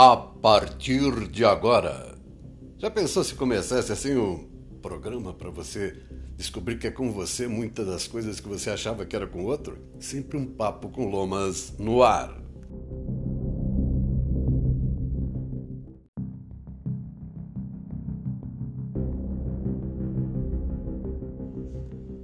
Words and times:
a 0.00 0.16
partir 0.16 1.26
de 1.26 1.44
agora. 1.44 2.14
Já 2.78 2.88
pensou 2.88 3.24
se 3.24 3.34
começasse 3.34 3.90
assim 3.90 4.16
um 4.16 4.48
programa 4.80 5.34
para 5.34 5.50
você 5.50 5.92
descobrir 6.36 6.78
que 6.78 6.86
é 6.86 6.90
com 6.92 7.10
você 7.10 7.48
muitas 7.48 7.84
das 7.84 8.06
coisas 8.06 8.38
que 8.38 8.48
você 8.48 8.70
achava 8.70 9.04
que 9.04 9.16
era 9.16 9.26
com 9.26 9.44
outro? 9.44 9.76
Sempre 9.98 10.38
um 10.38 10.46
papo 10.46 10.88
com 10.88 11.10
lomas 11.10 11.76
no 11.80 12.04
ar. 12.04 12.40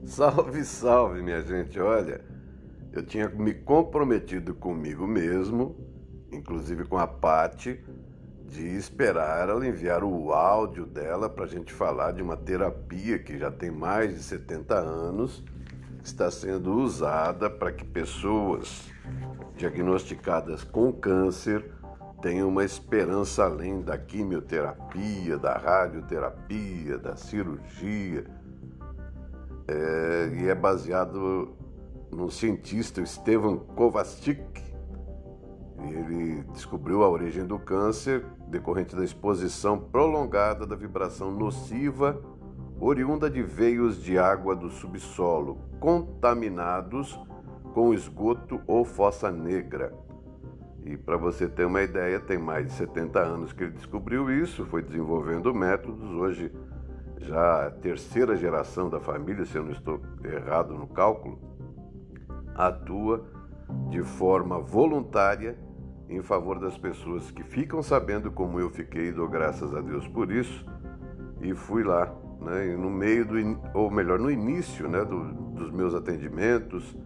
Salve, 0.06 0.64
salve, 0.64 1.22
minha 1.22 1.42
gente. 1.42 1.80
Olha, 1.80 2.24
eu 2.92 3.04
tinha 3.04 3.28
me 3.30 3.52
comprometido 3.52 4.54
comigo 4.54 5.08
mesmo, 5.08 5.74
inclusive 6.34 6.84
com 6.84 6.98
a 6.98 7.06
Pati, 7.06 7.82
de 8.46 8.76
esperar 8.76 9.48
ela 9.48 9.66
enviar 9.66 10.04
o 10.04 10.32
áudio 10.32 10.86
dela 10.86 11.28
para 11.28 11.44
a 11.44 11.48
gente 11.48 11.72
falar 11.72 12.12
de 12.12 12.22
uma 12.22 12.36
terapia 12.36 13.18
que 13.18 13.38
já 13.38 13.50
tem 13.50 13.70
mais 13.70 14.14
de 14.14 14.22
70 14.22 14.74
anos, 14.74 15.42
está 16.02 16.30
sendo 16.30 16.74
usada 16.74 17.48
para 17.48 17.72
que 17.72 17.84
pessoas 17.84 18.84
diagnosticadas 19.56 20.62
com 20.62 20.92
câncer 20.92 21.70
tenham 22.20 22.48
uma 22.48 22.64
esperança 22.64 23.44
além 23.44 23.82
da 23.82 23.98
quimioterapia, 23.98 25.36
da 25.36 25.58
radioterapia, 25.58 26.96
da 26.96 27.16
cirurgia. 27.16 28.24
É, 29.66 30.30
e 30.32 30.48
é 30.48 30.54
baseado 30.54 31.54
no 32.10 32.30
cientista 32.30 33.04
Stefan 33.04 33.56
Kovacic. 33.58 34.62
Ele 35.92 36.42
descobriu 36.52 37.02
a 37.02 37.08
origem 37.08 37.44
do 37.44 37.58
câncer 37.58 38.24
decorrente 38.48 38.94
da 38.94 39.04
exposição 39.04 39.78
prolongada 39.78 40.66
da 40.66 40.76
vibração 40.76 41.30
nociva 41.30 42.20
oriunda 42.80 43.30
de 43.30 43.42
veios 43.42 44.02
de 44.02 44.18
água 44.18 44.54
do 44.54 44.68
subsolo 44.70 45.58
contaminados 45.80 47.18
com 47.72 47.94
esgoto 47.94 48.60
ou 48.66 48.84
fossa 48.84 49.30
negra. 49.30 49.92
E 50.84 50.96
para 50.96 51.16
você 51.16 51.48
ter 51.48 51.64
uma 51.64 51.82
ideia, 51.82 52.20
tem 52.20 52.36
mais 52.36 52.66
de 52.66 52.72
70 52.74 53.18
anos 53.18 53.52
que 53.52 53.64
ele 53.64 53.72
descobriu 53.72 54.30
isso, 54.30 54.66
foi 54.66 54.82
desenvolvendo 54.82 55.54
métodos. 55.54 56.10
Hoje, 56.10 56.52
já 57.18 57.66
a 57.66 57.70
terceira 57.70 58.36
geração 58.36 58.90
da 58.90 59.00
família, 59.00 59.46
se 59.46 59.56
eu 59.56 59.64
não 59.64 59.72
estou 59.72 60.00
errado 60.22 60.74
no 60.74 60.86
cálculo, 60.86 61.38
atua 62.54 63.24
de 63.88 64.02
forma 64.02 64.60
voluntária 64.60 65.58
em 66.08 66.22
favor 66.22 66.58
das 66.58 66.76
pessoas 66.76 67.30
que 67.30 67.42
ficam 67.42 67.82
sabendo 67.82 68.30
como 68.30 68.60
eu 68.60 68.70
fiquei, 68.70 69.12
dou 69.12 69.28
graças 69.28 69.74
a 69.74 69.80
Deus 69.80 70.06
por 70.06 70.30
isso, 70.30 70.64
e 71.40 71.54
fui 71.54 71.82
lá, 71.82 72.14
né, 72.40 72.76
no 72.76 72.90
meio 72.90 73.24
do, 73.24 73.34
ou 73.74 73.90
melhor, 73.90 74.18
no 74.18 74.30
início 74.30 74.88
né, 74.88 75.04
do, 75.04 75.32
dos 75.52 75.70
meus 75.70 75.94
atendimentos, 75.94 76.96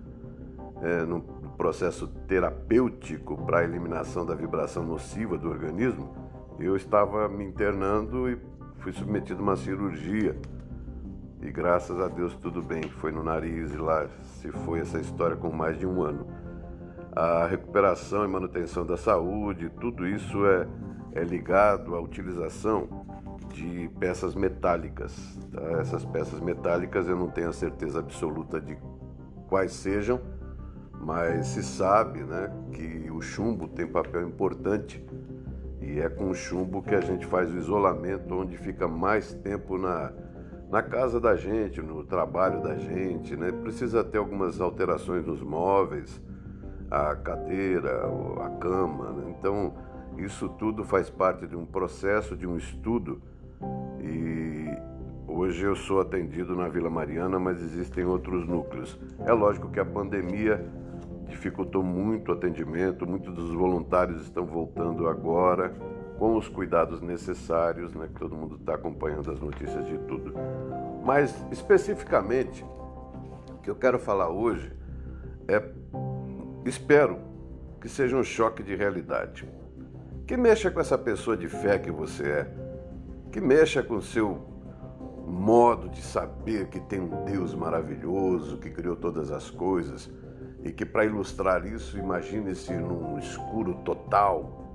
é, 0.82 1.04
no 1.04 1.20
processo 1.56 2.06
terapêutico 2.28 3.36
para 3.44 3.58
a 3.58 3.64
eliminação 3.64 4.24
da 4.24 4.34
vibração 4.34 4.84
nociva 4.84 5.36
do 5.36 5.48
organismo, 5.48 6.14
eu 6.58 6.76
estava 6.76 7.28
me 7.28 7.44
internando 7.44 8.28
e 8.28 8.38
fui 8.78 8.92
submetido 8.92 9.40
a 9.40 9.42
uma 9.42 9.56
cirurgia. 9.56 10.36
E 11.40 11.50
graças 11.50 12.00
a 12.00 12.08
Deus 12.08 12.34
tudo 12.34 12.60
bem, 12.60 12.82
foi 12.82 13.12
no 13.12 13.22
nariz 13.22 13.72
e 13.72 13.76
lá 13.76 14.08
se 14.40 14.50
foi 14.50 14.80
essa 14.80 14.98
história 15.00 15.36
com 15.36 15.52
mais 15.52 15.78
de 15.78 15.86
um 15.86 16.02
ano 16.02 16.26
a 17.12 17.46
recuperação 17.46 18.24
e 18.24 18.28
manutenção 18.28 18.84
da 18.84 18.96
saúde, 18.96 19.70
tudo 19.80 20.06
isso 20.06 20.46
é, 20.46 20.66
é 21.12 21.24
ligado 21.24 21.94
à 21.94 22.00
utilização 22.00 22.88
de 23.52 23.90
peças 23.98 24.34
metálicas. 24.34 25.38
Tá? 25.50 25.62
Essas 25.80 26.04
peças 26.04 26.40
metálicas 26.40 27.08
eu 27.08 27.16
não 27.16 27.28
tenho 27.28 27.48
a 27.48 27.52
certeza 27.52 27.98
absoluta 28.00 28.60
de 28.60 28.76
quais 29.48 29.72
sejam, 29.72 30.20
mas 31.00 31.46
se 31.46 31.62
sabe 31.62 32.22
né, 32.22 32.52
que 32.72 33.10
o 33.10 33.20
chumbo 33.20 33.66
tem 33.68 33.86
papel 33.86 34.28
importante 34.28 35.04
e 35.80 36.00
é 36.00 36.08
com 36.08 36.30
o 36.30 36.34
chumbo 36.34 36.82
que 36.82 36.94
a 36.94 37.00
gente 37.00 37.26
faz 37.26 37.52
o 37.52 37.56
isolamento, 37.56 38.34
onde 38.34 38.56
fica 38.56 38.86
mais 38.86 39.32
tempo 39.32 39.78
na, 39.78 40.12
na 40.70 40.82
casa 40.82 41.20
da 41.20 41.34
gente, 41.34 41.80
no 41.80 42.04
trabalho 42.04 42.60
da 42.62 42.76
gente. 42.76 43.36
Né? 43.36 43.50
Precisa 43.50 44.04
ter 44.04 44.18
algumas 44.18 44.60
alterações 44.60 45.24
nos 45.24 45.40
móveis 45.40 46.20
a 46.90 47.14
cadeira, 47.16 48.08
a 48.44 48.50
cama. 48.58 49.12
Né? 49.12 49.34
Então, 49.38 49.74
isso 50.16 50.48
tudo 50.48 50.84
faz 50.84 51.10
parte 51.10 51.46
de 51.46 51.56
um 51.56 51.64
processo, 51.64 52.36
de 52.36 52.46
um 52.46 52.56
estudo. 52.56 53.20
E 54.00 54.70
hoje 55.26 55.64
eu 55.64 55.76
sou 55.76 56.00
atendido 56.00 56.56
na 56.56 56.68
Vila 56.68 56.90
Mariana, 56.90 57.38
mas 57.38 57.62
existem 57.62 58.04
outros 58.04 58.46
núcleos. 58.46 58.98
É 59.24 59.32
lógico 59.32 59.68
que 59.68 59.80
a 59.80 59.84
pandemia 59.84 60.64
dificultou 61.28 61.82
muito 61.82 62.30
o 62.30 62.34
atendimento, 62.34 63.06
muitos 63.06 63.34
dos 63.34 63.52
voluntários 63.52 64.22
estão 64.22 64.46
voltando 64.46 65.06
agora 65.08 65.72
com 66.18 66.36
os 66.36 66.48
cuidados 66.48 67.00
necessários, 67.00 67.94
né, 67.94 68.08
que 68.12 68.18
todo 68.18 68.34
mundo 68.34 68.56
está 68.56 68.74
acompanhando 68.74 69.30
as 69.30 69.38
notícias 69.38 69.86
de 69.86 69.98
tudo. 69.98 70.34
Mas 71.04 71.34
especificamente, 71.52 72.64
o 73.52 73.58
que 73.62 73.70
eu 73.70 73.76
quero 73.76 73.98
falar 73.98 74.28
hoje 74.28 74.72
é 75.46 75.60
Espero 76.68 77.18
que 77.80 77.88
seja 77.88 78.14
um 78.14 78.22
choque 78.22 78.62
de 78.62 78.76
realidade. 78.76 79.48
Que 80.26 80.36
mexa 80.36 80.70
com 80.70 80.78
essa 80.78 80.98
pessoa 80.98 81.34
de 81.34 81.48
fé 81.48 81.78
que 81.78 81.90
você 81.90 82.24
é. 82.24 82.54
Que 83.32 83.40
mexa 83.40 83.82
com 83.82 83.94
o 83.94 84.02
seu 84.02 84.46
modo 85.26 85.88
de 85.88 86.02
saber 86.02 86.68
que 86.68 86.78
tem 86.80 87.00
um 87.00 87.24
Deus 87.24 87.54
maravilhoso 87.54 88.58
que 88.58 88.68
criou 88.68 88.96
todas 88.96 89.30
as 89.30 89.50
coisas 89.50 90.10
e 90.62 90.70
que, 90.70 90.84
para 90.84 91.06
ilustrar 91.06 91.66
isso, 91.66 91.96
imagine-se 91.96 92.74
num 92.74 93.18
escuro 93.18 93.74
total 93.76 94.66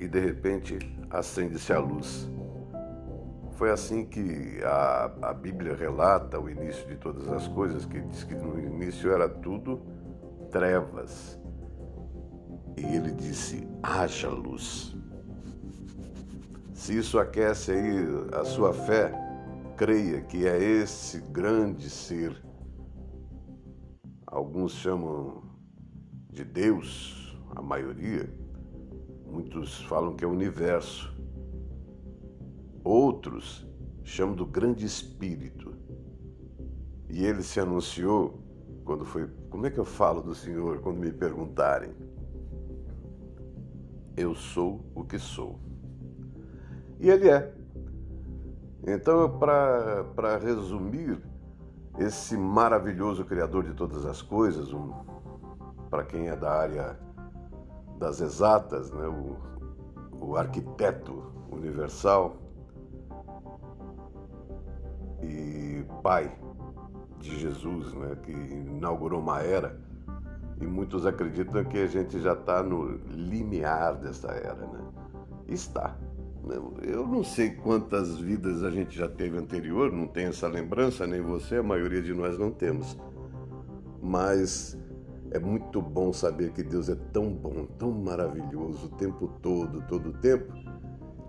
e 0.00 0.08
de 0.08 0.18
repente 0.18 0.76
acende-se 1.08 1.72
a 1.72 1.78
luz. 1.78 2.28
Foi 3.52 3.70
assim 3.70 4.04
que 4.06 4.60
a, 4.64 5.12
a 5.22 5.34
Bíblia 5.34 5.76
relata 5.76 6.40
o 6.40 6.50
início 6.50 6.84
de 6.88 6.96
todas 6.96 7.28
as 7.28 7.46
coisas, 7.46 7.84
que 7.84 8.00
diz 8.00 8.24
que 8.24 8.34
no 8.34 8.58
início 8.58 9.12
era 9.12 9.28
tudo 9.28 9.89
trevas. 10.50 11.38
E 12.76 12.84
ele 12.84 13.12
disse: 13.12 13.66
haja 13.82 14.28
luz. 14.28 14.94
Se 16.72 16.96
isso 16.96 17.18
aquece 17.18 17.72
aí 17.72 17.98
a 18.32 18.44
sua 18.44 18.72
fé, 18.72 19.12
creia 19.76 20.22
que 20.22 20.46
é 20.46 20.58
esse 20.58 21.20
grande 21.20 21.88
ser. 21.90 22.36
Alguns 24.26 24.72
chamam 24.72 25.42
de 26.30 26.44
Deus, 26.44 27.36
a 27.54 27.60
maioria. 27.60 28.32
Muitos 29.26 29.82
falam 29.82 30.14
que 30.14 30.24
é 30.24 30.26
o 30.26 30.30
universo. 30.30 31.14
Outros 32.82 33.66
chamam 34.02 34.34
do 34.34 34.46
grande 34.46 34.86
espírito. 34.86 35.74
E 37.08 37.24
ele 37.24 37.42
se 37.42 37.60
anunciou 37.60 38.49
quando 38.84 39.04
foi. 39.04 39.28
Como 39.48 39.66
é 39.66 39.70
que 39.70 39.78
eu 39.78 39.84
falo 39.84 40.20
do 40.20 40.34
Senhor 40.34 40.80
quando 40.80 40.98
me 40.98 41.12
perguntarem? 41.12 41.92
Eu 44.16 44.34
sou 44.34 44.84
o 44.94 45.04
que 45.04 45.18
sou. 45.18 45.58
E 46.98 47.08
Ele 47.08 47.28
é. 47.28 47.54
Então, 48.86 49.38
para 49.38 50.38
resumir, 50.38 51.20
esse 51.98 52.36
maravilhoso 52.36 53.24
Criador 53.24 53.64
de 53.64 53.74
todas 53.74 54.06
as 54.06 54.22
coisas, 54.22 54.72
um, 54.72 54.92
para 55.90 56.04
quem 56.04 56.28
é 56.28 56.36
da 56.36 56.50
área 56.52 56.98
das 57.98 58.20
exatas, 58.20 58.90
né, 58.90 59.06
o, 59.06 59.36
o 60.18 60.36
arquiteto 60.36 61.30
universal 61.50 62.36
e 65.22 65.84
Pai 66.02 66.32
de 67.20 67.38
Jesus, 67.38 67.92
né, 67.94 68.16
que 68.22 68.32
inaugurou 68.32 69.20
uma 69.20 69.40
era, 69.40 69.78
e 70.60 70.66
muitos 70.66 71.06
acreditam 71.06 71.64
que 71.64 71.78
a 71.78 71.86
gente 71.86 72.20
já 72.20 72.32
está 72.32 72.62
no 72.62 72.98
limiar 73.10 73.96
dessa 73.96 74.28
era. 74.28 74.66
Né? 74.66 74.80
Está. 75.48 75.96
Eu 76.82 77.06
não 77.06 77.22
sei 77.22 77.50
quantas 77.50 78.18
vidas 78.18 78.62
a 78.62 78.70
gente 78.70 78.96
já 78.96 79.08
teve 79.08 79.38
anterior, 79.38 79.92
não 79.92 80.06
tenho 80.06 80.30
essa 80.30 80.48
lembrança, 80.48 81.06
nem 81.06 81.20
você, 81.20 81.56
a 81.56 81.62
maioria 81.62 82.02
de 82.02 82.12
nós 82.14 82.38
não 82.38 82.50
temos. 82.50 82.96
Mas 84.02 84.78
é 85.30 85.38
muito 85.38 85.80
bom 85.80 86.12
saber 86.12 86.52
que 86.52 86.62
Deus 86.62 86.88
é 86.88 86.96
tão 87.12 87.30
bom, 87.30 87.66
tão 87.78 87.92
maravilhoso 87.92 88.86
o 88.86 88.96
tempo 88.96 89.28
todo, 89.40 89.82
todo 89.86 90.10
o 90.10 90.12
tempo, 90.14 90.52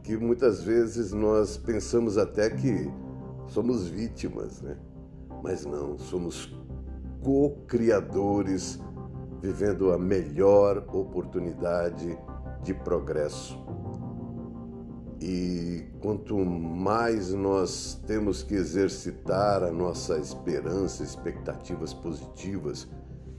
que 0.03 0.17
muitas 0.17 0.63
vezes 0.63 1.11
nós 1.11 1.57
pensamos 1.57 2.17
até 2.17 2.49
que 2.49 2.89
somos 3.47 3.87
vítimas, 3.87 4.61
né? 4.61 4.77
Mas 5.41 5.65
não, 5.65 5.97
somos 5.97 6.53
co-criadores, 7.21 8.79
vivendo 9.41 9.91
a 9.91 9.97
melhor 9.97 10.85
oportunidade 10.93 12.17
de 12.63 12.73
progresso. 12.73 13.57
E 15.19 15.85
quanto 15.99 16.37
mais 16.37 17.31
nós 17.31 18.01
temos 18.07 18.41
que 18.41 18.55
exercitar 18.55 19.63
a 19.63 19.71
nossa 19.71 20.17
esperança, 20.17 21.03
expectativas 21.03 21.93
positivas, 21.93 22.87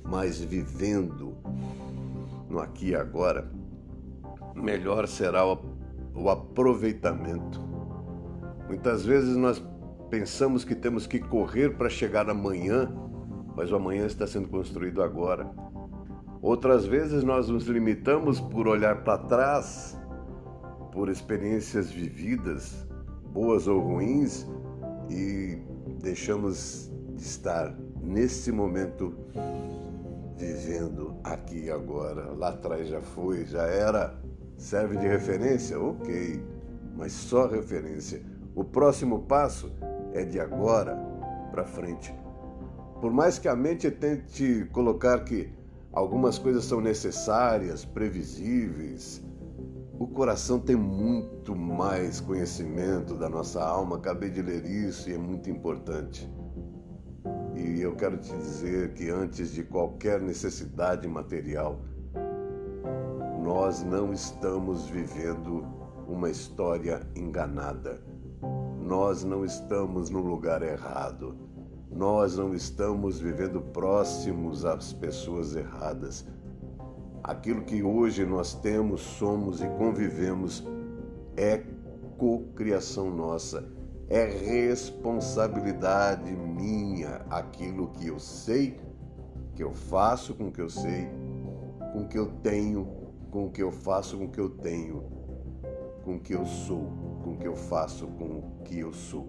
mais 0.05 0.41
vivendo 0.41 1.37
no 2.49 2.61
aqui 2.61 2.91
e 2.91 2.95
agora, 2.95 3.51
melhor 4.55 5.09
será 5.09 5.45
o, 5.47 6.29
aproveitamento. 6.29 7.61
Muitas 8.69 9.05
vezes 9.05 9.37
nós 9.37 9.59
pensamos 10.13 10.63
que 10.63 10.75
temos 10.75 11.07
que 11.07 11.19
correr 11.19 11.75
para 11.75 11.89
chegar 11.89 12.29
amanhã, 12.29 12.87
mas 13.57 13.73
o 13.73 13.77
amanhã 13.77 14.05
está 14.05 14.27
sendo 14.27 14.47
construído 14.47 15.03
agora. 15.03 15.51
Outras 16.43 16.85
vezes 16.85 17.25
nós 17.25 17.49
nos 17.49 17.65
limitamos 17.65 18.39
por 18.39 18.69
olhar 18.69 19.05
para 19.05 19.17
trás 19.17 19.99
por 20.93 21.09
experiências 21.09 21.91
vividas, 21.91 22.87
boas 23.33 23.67
ou 23.67 23.81
ruins, 23.81 24.47
e 25.09 25.57
deixamos 26.03 26.93
de 27.15 27.23
estar 27.23 27.75
nesse 28.03 28.53
momento 28.53 29.15
vivendo 30.37 31.17
aqui 31.25 31.71
agora. 31.71 32.35
Lá 32.35 32.51
atrás 32.51 32.87
já 32.87 33.01
foi, 33.01 33.47
já 33.47 33.63
era, 33.63 34.15
serve 34.59 34.99
de 34.99 35.09
referência? 35.09 35.81
Ok, 35.81 36.39
mas 36.99 37.13
só 37.13 37.47
referência. 37.47 38.21
O 38.55 38.63
próximo 38.63 39.23
passo 39.23 39.73
é 40.13 40.25
de 40.25 40.39
agora 40.41 40.97
para 41.51 41.65
frente. 41.65 42.15
Por 43.01 43.13
mais 43.13 43.39
que 43.39 43.49
a 43.49 43.57
mente 43.57 43.91
tente 43.91 44.69
colocar 44.73 45.25
que 45.25 45.53
algumas 45.93 46.39
coisas 46.39 46.65
são 46.65 46.81
necessárias, 46.81 47.85
previsíveis, 47.85 49.23
o 49.99 50.07
coração 50.07 50.59
tem 50.59 50.75
muito 50.75 51.55
mais 51.55 52.21
conhecimento 52.21 53.15
da 53.15 53.29
nossa 53.29 53.63
alma. 53.63 53.97
Acabei 53.97 54.31
de 54.31 54.43
ler 54.43 54.65
isso 54.65 55.09
e 55.09 55.15
é 55.15 55.19
muito 55.19 55.49
importante. 55.51 56.29
E 57.55 57.81
eu 57.81 57.95
quero 57.95 58.17
te 58.17 58.37
dizer 58.37 58.95
que 58.95 59.11
antes 59.11 59.53
de 59.53 59.63
qualquer 59.63 60.21
necessidade 60.21 61.07
material, 61.07 61.81
nós 63.45 63.83
não 63.85 64.13
estamos 64.13 64.89
vivendo 64.89 65.65
uma 66.09 66.31
história 66.31 67.01
enganada. 67.15 68.03
Nós 68.93 69.25
não 69.25 69.43
estamos 69.43 70.11
no 70.11 70.21
lugar 70.21 70.61
errado. 70.61 71.35
Nós 71.91 72.37
não 72.37 72.55
estamos 72.55 73.19
vivendo 73.19 73.59
próximos 73.59 74.67
às 74.67 74.93
pessoas 74.93 75.57
erradas. 75.57 76.27
Aquilo 77.25 77.63
que 77.63 77.83
hoje 77.83 78.27
nós 78.27 78.53
temos, 78.53 79.01
somos 79.01 79.63
e 79.63 79.69
convivemos 79.79 80.63
é 81.39 81.65
cocriação 82.19 83.11
nossa, 83.11 83.67
é 84.11 84.27
responsabilidade 84.27 86.31
minha 86.31 87.25
aquilo 87.31 87.89
que 87.93 88.09
eu 88.09 88.21
sei, 88.21 88.79
que 89.55 89.63
eu 89.63 89.73
faço 89.73 90.35
com 90.35 90.49
o 90.49 90.53
que 90.53 90.61
eu 90.61 90.69
sei, 90.69 91.09
com 91.95 92.03
o 92.03 92.09
que 92.09 92.19
eu 92.19 92.27
tenho, 92.43 92.87
com 93.31 93.47
o 93.47 93.51
que 93.51 93.63
eu 93.63 93.73
faço 93.73 94.19
com 94.19 94.27
o 94.27 94.29
que 94.29 94.39
eu 94.39 94.51
tenho, 94.51 95.03
com 96.05 96.17
o 96.17 96.21
que 96.21 96.35
eu 96.35 96.45
sou, 96.45 97.02
com 97.23 97.33
o 97.33 97.37
que 97.37 97.47
eu 97.47 97.57
faço 97.57 98.07
com 98.07 98.39
o 98.39 98.63
que 98.65 98.81
eu 98.81 98.93
sou, 98.93 99.27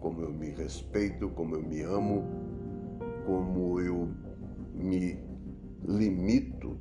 como 0.00 0.22
eu 0.22 0.32
me 0.32 0.50
respeito, 0.50 1.28
como 1.30 1.54
eu 1.54 1.62
me 1.62 1.82
amo, 1.82 2.24
como 3.26 3.80
eu 3.80 4.08
me 4.74 5.18
limito 5.86 6.78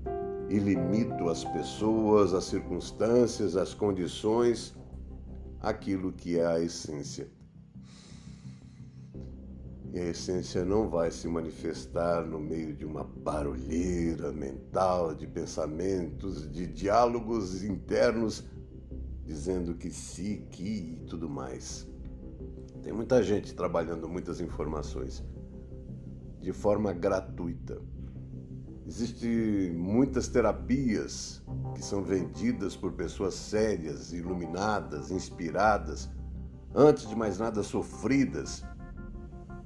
e 0.50 0.58
limito 0.60 1.30
as 1.30 1.44
pessoas, 1.44 2.34
as 2.34 2.46
circunstâncias, 2.46 3.58
as 3.58 3.74
condições, 3.74 4.76
aquilo 5.60 6.14
que 6.14 6.40
é 6.40 6.46
a 6.46 6.60
essência. 6.60 7.30
E 9.94 10.00
a 10.00 10.06
essência 10.06 10.64
não 10.64 10.90
vai 10.90 11.10
se 11.12 11.28
manifestar 11.28 12.26
no 12.26 12.40
meio 12.40 12.74
de 12.76 12.86
uma 12.86 13.04
barulheira 13.04 14.32
mental, 14.32 15.16
de 15.16 15.26
pensamentos, 15.26 16.50
de 16.52 16.68
diálogos 16.68 17.64
internos, 17.64 18.46
dizendo 19.28 19.76
que 19.76 19.92
sim, 19.92 20.48
que 20.50 20.98
e 21.00 21.06
tudo 21.08 21.30
mais. 21.30 21.88
Tem 22.82 22.92
muita 22.92 23.22
gente 23.22 23.54
trabalhando 23.54 24.10
muitas 24.10 24.42
informações 24.42 25.24
de 26.42 26.52
forma 26.52 26.92
gratuita 26.92 27.80
Existem 28.88 29.74
muitas 29.74 30.30
terapias 30.30 31.44
que 31.76 31.84
são 31.84 32.02
vendidas 32.02 32.74
por 32.74 32.94
pessoas 32.94 33.34
sérias, 33.34 34.14
iluminadas, 34.14 35.12
inspiradas, 35.12 36.10
antes 36.74 37.06
de 37.10 37.14
mais 37.14 37.38
nada 37.38 37.64
sofridas, 37.64 38.64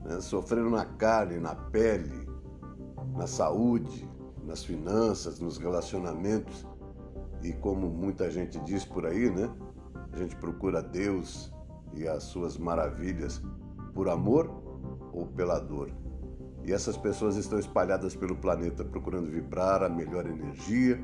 né? 0.03 0.19
sofreram 0.21 0.71
na 0.71 0.85
carne, 0.85 1.39
na 1.39 1.53
pele, 1.53 2.27
na 3.15 3.27
saúde, 3.27 4.09
nas 4.43 4.65
finanças, 4.65 5.39
nos 5.39 5.59
relacionamentos. 5.59 6.65
E 7.43 7.53
como 7.53 7.89
muita 7.89 8.29
gente 8.29 8.59
diz 8.59 8.85
por 8.85 9.05
aí, 9.05 9.29
né? 9.29 9.49
A 10.11 10.17
gente 10.17 10.35
procura 10.35 10.81
Deus 10.81 11.51
e 11.93 12.07
as 12.07 12.23
suas 12.23 12.57
maravilhas 12.57 13.41
por 13.93 14.09
amor 14.09 14.49
ou 15.13 15.25
pela 15.27 15.59
dor. 15.59 15.91
E 16.63 16.71
essas 16.71 16.95
pessoas 16.95 17.35
estão 17.35 17.57
espalhadas 17.57 18.15
pelo 18.15 18.35
planeta 18.35 18.85
procurando 18.85 19.31
vibrar 19.31 19.83
a 19.83 19.89
melhor 19.89 20.27
energia, 20.27 21.03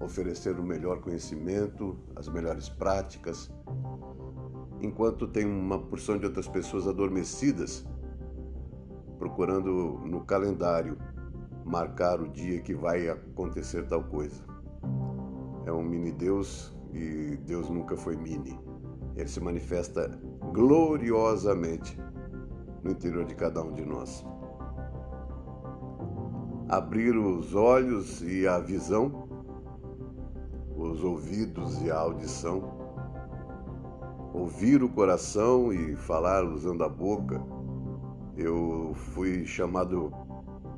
oferecer 0.00 0.58
o 0.58 0.62
melhor 0.62 1.00
conhecimento, 1.00 1.96
as 2.16 2.28
melhores 2.28 2.68
práticas, 2.68 3.50
enquanto 4.80 5.28
tem 5.28 5.44
uma 5.44 5.78
porção 5.78 6.18
de 6.18 6.26
outras 6.26 6.48
pessoas 6.48 6.86
adormecidas 6.86 7.86
procurando 9.18 10.00
no 10.06 10.24
calendário 10.24 10.96
marcar 11.64 12.20
o 12.20 12.28
dia 12.28 12.60
que 12.60 12.74
vai 12.74 13.08
acontecer 13.08 13.86
tal 13.86 14.04
coisa. 14.04 14.47
É 15.68 15.72
um 15.72 15.82
mini 15.82 16.10
Deus 16.10 16.74
e 16.94 17.36
Deus 17.44 17.68
nunca 17.68 17.94
foi 17.94 18.16
mini. 18.16 18.58
Ele 19.14 19.28
se 19.28 19.38
manifesta 19.38 20.18
gloriosamente 20.50 22.00
no 22.82 22.92
interior 22.92 23.26
de 23.26 23.34
cada 23.34 23.62
um 23.62 23.74
de 23.74 23.84
nós 23.84 24.24
abrir 26.70 27.14
os 27.18 27.54
olhos 27.54 28.22
e 28.22 28.48
a 28.48 28.58
visão, 28.58 29.28
os 30.74 31.04
ouvidos 31.04 31.82
e 31.82 31.90
a 31.90 31.98
audição, 31.98 32.62
ouvir 34.32 34.82
o 34.82 34.88
coração 34.88 35.70
e 35.70 35.94
falar 35.96 36.44
usando 36.44 36.82
a 36.82 36.88
boca. 36.88 37.42
Eu 38.38 38.94
fui 39.12 39.44
chamado 39.44 40.10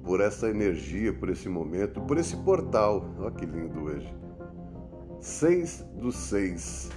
por 0.02 0.20
essa 0.20 0.48
energia, 0.48 1.12
por 1.12 1.28
esse 1.28 1.48
momento, 1.48 2.00
por 2.00 2.18
esse 2.18 2.36
portal. 2.38 3.04
Olha 3.20 3.30
que 3.30 3.46
lindo 3.46 3.84
hoje. 3.84 4.29
6 5.20 5.86
do 6.00 6.10
6. 6.10 6.90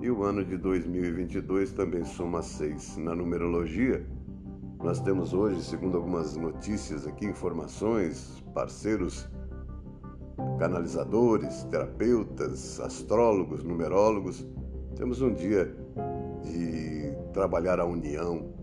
E 0.00 0.10
o 0.10 0.22
ano 0.22 0.44
de 0.44 0.56
2022 0.56 1.72
também 1.72 2.04
soma 2.04 2.42
6 2.42 2.98
na 2.98 3.14
numerologia 3.14 4.04
nós 4.82 5.00
temos 5.00 5.34
hoje, 5.34 5.60
segundo 5.64 5.96
algumas 5.96 6.36
notícias 6.36 7.04
aqui, 7.04 7.26
informações, 7.26 8.44
parceiros, 8.54 9.28
canalizadores, 10.56 11.64
terapeutas, 11.64 12.78
astrólogos, 12.78 13.64
numerólogos. 13.64 14.46
Temos 14.94 15.20
um 15.20 15.34
dia 15.34 15.74
de 16.44 17.12
trabalhar 17.32 17.80
a 17.80 17.84
união, 17.84 18.54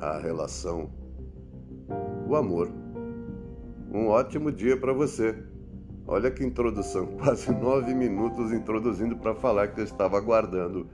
a 0.00 0.16
relação, 0.16 0.90
o 2.26 2.34
amor. 2.34 2.72
Um 3.92 4.08
ótimo 4.08 4.50
dia 4.50 4.80
para 4.80 4.94
você. 4.94 5.36
Olha 6.06 6.30
que 6.30 6.44
introdução, 6.44 7.06
quase 7.22 7.50
nove 7.52 7.94
minutos 7.94 8.52
introduzindo 8.52 9.16
para 9.16 9.34
falar 9.34 9.68
que 9.68 9.80
eu 9.80 9.84
estava 9.84 10.16
aguardando. 10.16 10.86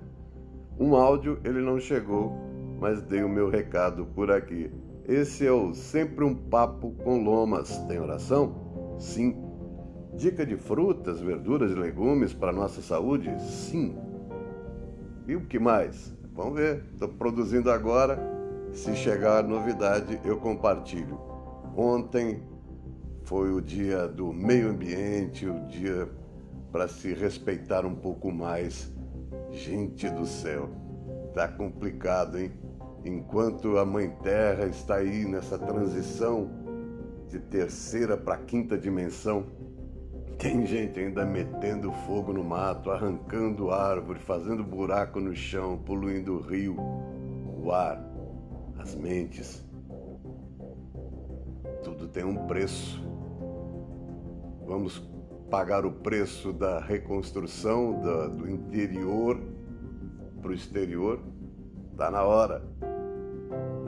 Um 0.79 0.95
áudio, 0.95 1.39
ele 1.45 1.61
não 1.61 1.81
chegou 1.81 2.49
mas 2.81 3.03
dei 3.03 3.23
o 3.23 3.29
meu 3.29 3.49
recado 3.49 4.07
por 4.07 4.31
aqui. 4.31 4.71
Esse 5.07 5.47
é 5.47 5.53
o 5.53 5.75
Sempre 5.75 6.25
um 6.25 6.35
Papo 6.35 6.93
com 7.03 7.23
Lomas. 7.23 7.77
Tem 7.87 7.99
oração? 7.99 8.97
Sim. 8.99 9.37
Dica 10.15 10.45
de 10.45 10.57
frutas, 10.57 11.21
verduras 11.21 11.73
e 11.73 11.75
legumes 11.75 12.33
para 12.33 12.53
nossa 12.53 12.81
saúde? 12.81 13.31
Sim. 13.41 13.97
E 15.27 15.35
o 15.35 15.43
que 15.43 15.59
mais? 15.59 16.15
Vamos 16.35 16.55
ver. 16.55 16.85
Estou 16.93 17.09
produzindo 17.09 17.71
agora. 17.71 18.19
Se 18.73 18.95
chegar 18.95 19.43
novidade, 19.43 20.21
eu 20.25 20.37
compartilho. 20.37 21.19
Ontem 21.77 22.43
foi 23.29 23.53
o 23.53 23.61
dia 23.61 24.09
do 24.09 24.33
meio 24.33 24.71
ambiente, 24.71 25.47
o 25.47 25.67
dia 25.67 26.09
para 26.73 26.89
se 26.89 27.13
respeitar 27.13 27.85
um 27.85 27.95
pouco 27.95 28.33
mais. 28.33 28.91
Gente 29.53 30.09
do 30.09 30.25
céu, 30.25 30.71
tá 31.35 31.47
complicado, 31.47 32.39
hein? 32.39 32.51
enquanto 33.05 33.77
a 33.77 33.85
Mãe 33.85 34.09
Terra 34.23 34.65
está 34.65 34.97
aí 34.97 35.27
nessa 35.27 35.59
transição 35.59 36.51
de 37.29 37.39
terceira 37.39 38.17
para 38.17 38.39
quinta 38.39 38.79
dimensão, 38.79 39.45
Tem 40.39 40.65
gente 40.65 41.01
ainda 41.01 41.27
metendo 41.27 41.93
fogo 42.07 42.33
no 42.33 42.45
mato, 42.45 42.93
arrancando 42.93 43.73
árvore, 43.73 44.21
fazendo 44.21 44.63
buraco 44.63 45.19
no 45.19 45.35
chão, 45.35 45.77
poluindo 45.77 46.37
o 46.37 46.41
rio, 46.41 46.77
o 47.61 47.73
ar, 47.73 48.01
as 48.79 48.95
mentes. 48.95 49.67
Tudo 51.83 52.07
tem 52.07 52.23
um 52.23 52.47
preço. 52.47 53.08
Vamos 54.69 55.03
pagar 55.51 55.87
o 55.87 55.91
preço 55.91 56.53
da 56.53 56.79
reconstrução 56.79 58.03
da, 58.03 58.27
do 58.29 58.47
interior 58.51 59.41
para 60.43 60.51
o 60.51 60.55
exterior? 60.55 61.21
Tá 61.97 62.11
na 62.11 62.23
hora. 62.23 62.63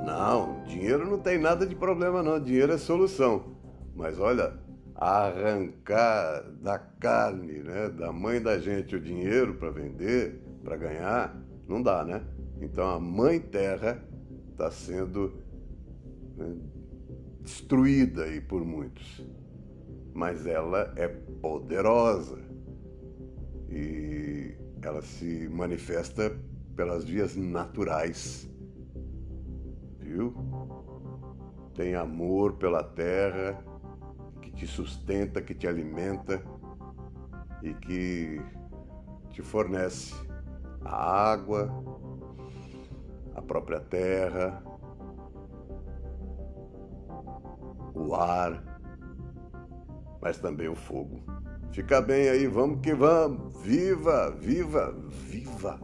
Não, 0.06 0.64
dinheiro 0.64 1.06
não 1.06 1.18
tem 1.18 1.38
nada 1.38 1.66
de 1.66 1.76
problema, 1.76 2.22
não. 2.22 2.40
Dinheiro 2.40 2.72
é 2.72 2.78
solução. 2.78 3.58
Mas 3.94 4.18
olha, 4.18 4.54
arrancar 4.94 6.50
da 6.62 6.78
carne, 6.78 7.62
né, 7.62 7.90
da 7.90 8.10
mãe 8.10 8.40
da 8.40 8.58
gente 8.58 8.96
o 8.96 9.00
dinheiro 9.00 9.56
para 9.56 9.70
vender, 9.70 10.40
para 10.64 10.78
ganhar, 10.78 11.36
não 11.68 11.82
dá, 11.82 12.02
né? 12.06 12.22
Então 12.58 12.88
a 12.88 12.98
mãe 12.98 13.38
terra 13.38 14.02
está 14.50 14.70
sendo 14.70 15.34
né, 16.38 16.56
destruída 17.42 18.24
aí 18.24 18.40
por 18.40 18.64
muitos, 18.64 19.22
mas 20.14 20.46
ela 20.46 20.92
é 20.96 21.08
poderosa. 21.08 22.38
E 23.68 24.56
ela 24.82 25.02
se 25.02 25.48
manifesta 25.48 26.36
pelas 26.74 27.04
vias 27.04 27.36
naturais, 27.36 28.50
viu? 29.98 30.34
Tem 31.74 31.94
amor 31.94 32.54
pela 32.54 32.82
terra 32.82 33.62
que 34.42 34.50
te 34.50 34.66
sustenta, 34.66 35.40
que 35.40 35.54
te 35.54 35.68
alimenta 35.68 36.42
e 37.62 37.74
que 37.74 38.40
te 39.30 39.42
fornece 39.42 40.14
a 40.84 41.30
água, 41.32 41.70
a 43.34 43.42
própria 43.42 43.80
terra, 43.80 44.62
o 47.94 48.14
ar, 48.14 48.69
mas 50.20 50.38
também 50.38 50.68
o 50.68 50.74
fogo. 50.74 51.20
Fica 51.72 52.00
bem 52.00 52.28
aí, 52.28 52.46
vamos 52.46 52.80
que 52.80 52.92
vamos. 52.92 53.56
Viva, 53.62 54.30
viva, 54.30 54.94
viva 55.08 55.78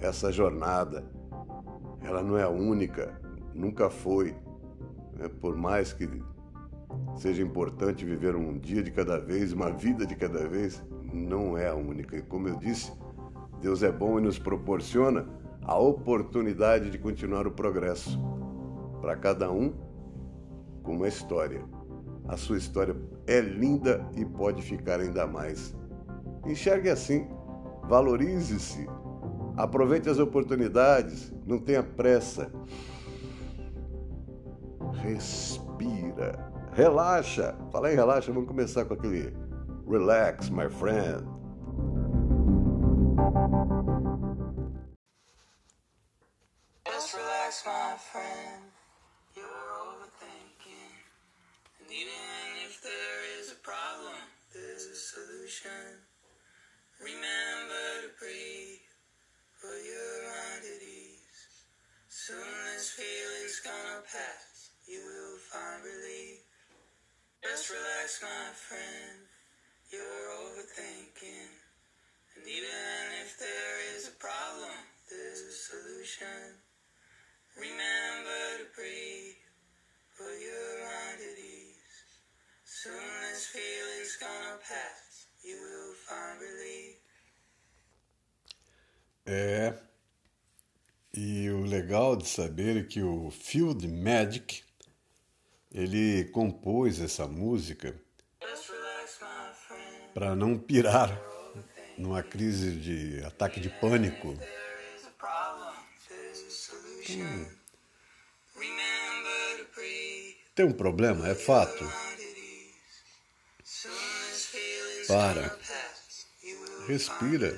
essa 0.00 0.30
jornada. 0.30 1.04
Ela 2.02 2.22
não 2.22 2.36
é 2.36 2.42
a 2.42 2.48
única, 2.48 3.20
nunca 3.54 3.88
foi. 3.88 4.34
Né? 5.14 5.28
Por 5.40 5.56
mais 5.56 5.92
que 5.92 6.08
seja 7.16 7.42
importante 7.42 8.04
viver 8.04 8.36
um 8.36 8.58
dia 8.58 8.82
de 8.82 8.90
cada 8.90 9.18
vez, 9.18 9.52
uma 9.52 9.70
vida 9.70 10.06
de 10.06 10.14
cada 10.14 10.46
vez, 10.46 10.84
não 11.12 11.56
é 11.56 11.68
a 11.68 11.74
única. 11.74 12.16
E 12.16 12.22
como 12.22 12.48
eu 12.48 12.56
disse, 12.56 12.92
Deus 13.60 13.82
é 13.82 13.90
bom 13.90 14.18
e 14.18 14.22
nos 14.22 14.38
proporciona 14.38 15.26
a 15.62 15.76
oportunidade 15.78 16.90
de 16.90 16.98
continuar 16.98 17.46
o 17.46 17.50
progresso. 17.50 18.20
Para 19.00 19.16
cada 19.16 19.50
um, 19.50 19.72
com 20.82 20.96
uma 20.96 21.08
história. 21.08 21.64
A 22.28 22.36
sua 22.36 22.58
história 22.58 22.94
é 23.26 23.40
linda 23.40 24.06
e 24.16 24.24
pode 24.24 24.62
ficar 24.62 25.00
ainda 25.00 25.26
mais. 25.26 25.74
Enxergue 26.44 26.88
assim, 26.88 27.26
valorize-se, 27.84 28.86
aproveite 29.56 30.08
as 30.08 30.18
oportunidades, 30.18 31.32
não 31.46 31.58
tenha 31.58 31.82
pressa. 31.82 32.50
Respira 35.02 36.56
Relaxa. 36.76 37.54
Fala 37.72 37.90
em 37.90 37.96
relaxa, 37.96 38.30
vamos 38.30 38.46
começar 38.46 38.84
com 38.84 38.92
aquele 38.92 39.32
Relax, 39.88 40.50
my 40.50 40.68
friend. 40.68 41.24
This 83.46 83.52
feeling's 83.52 84.16
gonna 84.16 84.58
pass. 84.58 85.26
You 85.44 85.56
will 85.56 85.94
find 85.94 86.40
relief. 86.40 86.96
É. 89.26 89.74
E 91.12 91.50
o 91.50 91.64
legal 91.64 92.16
de 92.16 92.28
saber 92.28 92.76
é 92.76 92.82
que 92.82 93.02
o 93.02 93.30
Field 93.30 93.86
Magic 93.88 94.62
ele 95.72 96.24
compôs 96.26 97.00
essa 97.00 97.26
música 97.26 97.98
para 100.14 100.34
não 100.36 100.58
pirar 100.58 101.18
numa 101.96 102.22
crise 102.22 102.72
de 102.76 103.24
ataque 103.24 103.60
de 103.60 103.70
pânico. 103.70 104.28
Hum. 107.08 107.56
Tem 110.54 110.66
um 110.66 110.72
problema, 110.72 111.28
é 111.28 111.34
fato. 111.34 111.84
Para. 115.06 115.58
Respira. 116.86 117.56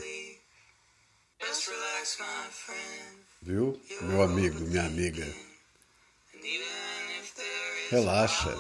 Viu, 3.43 3.81
meu 4.03 4.23
amigo, 4.23 4.61
minha 4.61 4.85
amiga? 4.87 5.27
Relaxa. 7.91 8.55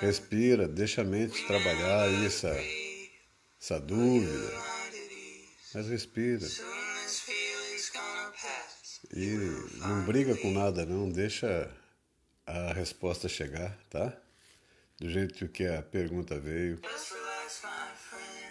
Respira, 0.00 0.68
deixa 0.68 1.02
a 1.02 1.04
mente 1.04 1.46
trabalhar 1.46 2.12
essa, 2.24 2.54
essa 3.60 3.80
dúvida. 3.80 4.62
Mas 5.74 5.88
respira. 5.88 6.46
E 9.12 9.28
não 9.78 10.04
briga 10.04 10.36
com 10.36 10.50
nada 10.50 10.84
não, 10.84 11.10
deixa 11.10 11.70
a 12.46 12.72
resposta 12.72 13.28
chegar, 13.28 13.78
tá? 13.88 14.12
Do 15.04 15.10
jeito 15.10 15.46
que 15.48 15.66
a 15.66 15.82
pergunta 15.82 16.40
veio. 16.40 16.80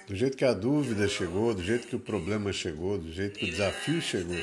Do 0.05 0.15
jeito 0.15 0.38
que 0.38 0.45
a 0.45 0.53
dúvida 0.53 1.07
chegou, 1.07 1.51
do 1.51 1.63
jeito 1.63 1.88
que 1.88 1.95
o 1.95 2.00
problema 2.00 2.53
chegou, 2.53 2.95
do 2.95 3.12
jeito 3.12 3.39
que 3.39 3.45
o 3.45 3.50
desafio 3.50 4.00
chegou. 4.00 4.38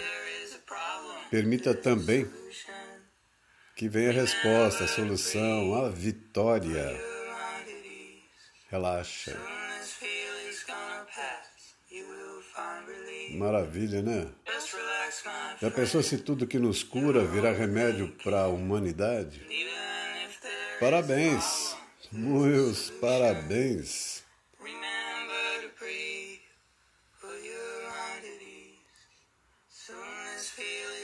Permita 1.31 1.73
também 1.73 2.29
que 3.77 3.89
vem 3.89 4.09
a 4.09 4.13
resposta, 4.13 4.83
a 4.83 4.89
solução, 4.89 5.85
a 5.85 5.89
vitória. 5.89 7.01
Relaxa. 8.69 9.39
Maravilha, 13.35 14.03
né? 14.03 14.27
Já 15.63 15.71
pensou 15.71 16.03
se 16.03 16.19
tudo 16.19 16.45
que 16.45 16.59
nos 16.59 16.83
cura 16.83 17.25
virar 17.25 17.53
remédio 17.53 18.09
para 18.25 18.41
a 18.41 18.49
humanidade? 18.49 19.47
Parabéns, 20.81 21.79
meus 22.13 22.91
parabéns. 22.91 24.25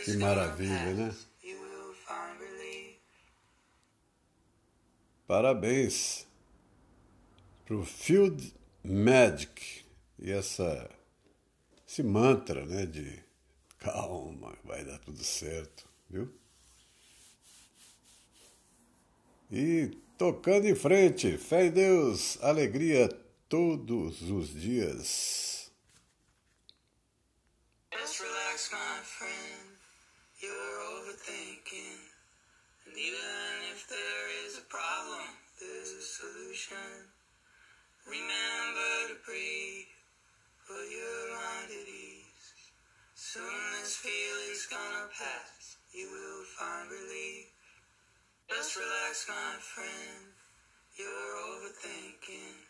Que 0.04 0.16
maravilha, 0.18 0.94
né? 0.94 1.16
Parabéns 5.26 6.26
para 7.64 7.75
o 7.75 7.84
Field 7.84 8.54
Magic 8.84 9.84
e 10.20 10.30
essa, 10.30 10.88
esse 11.86 12.04
mantra 12.04 12.64
né, 12.64 12.86
de 12.86 13.20
calma, 13.80 14.56
vai 14.62 14.84
dar 14.84 15.00
tudo 15.00 15.22
certo, 15.25 15.88
viu? 16.08 16.32
E 19.50 20.05
Tocando 20.18 20.66
em 20.66 20.75
frente, 20.75 21.37
fé 21.37 21.66
em 21.66 21.70
Deus, 21.70 22.38
alegria 22.40 23.06
todos 23.50 24.23
os 24.23 24.49
dias. 24.49 25.70
Just 27.92 28.20
relax, 28.23 28.70
my 28.73 29.02
friend. 29.04 29.76
You're 30.40 30.80
overthinking. 30.96 32.00
And 32.87 32.96
even 32.96 33.76
if 33.76 33.87
there 33.88 34.46
is 34.46 34.56
a 34.56 34.64
problem, 34.70 35.28
there's 35.61 35.92
a 35.92 36.00
solution. 36.00 37.12
Remember 38.06 39.12
to 39.12 39.16
breathe, 39.26 39.92
put 40.66 40.88
your 40.88 41.28
mind 41.37 41.68
at 41.76 41.88
ease. 41.88 42.54
Soon 43.14 43.52
this 43.82 43.96
feeling's 43.96 44.64
gonna 44.64 45.08
pass, 45.12 45.76
you 45.92 46.08
will 46.08 46.44
find 46.56 46.90
relief. 46.90 47.45
Just 48.48 48.76
relax, 48.76 49.26
my 49.28 49.58
friend. 49.58 50.30
You're 50.96 51.34
overthinking. 51.50 52.62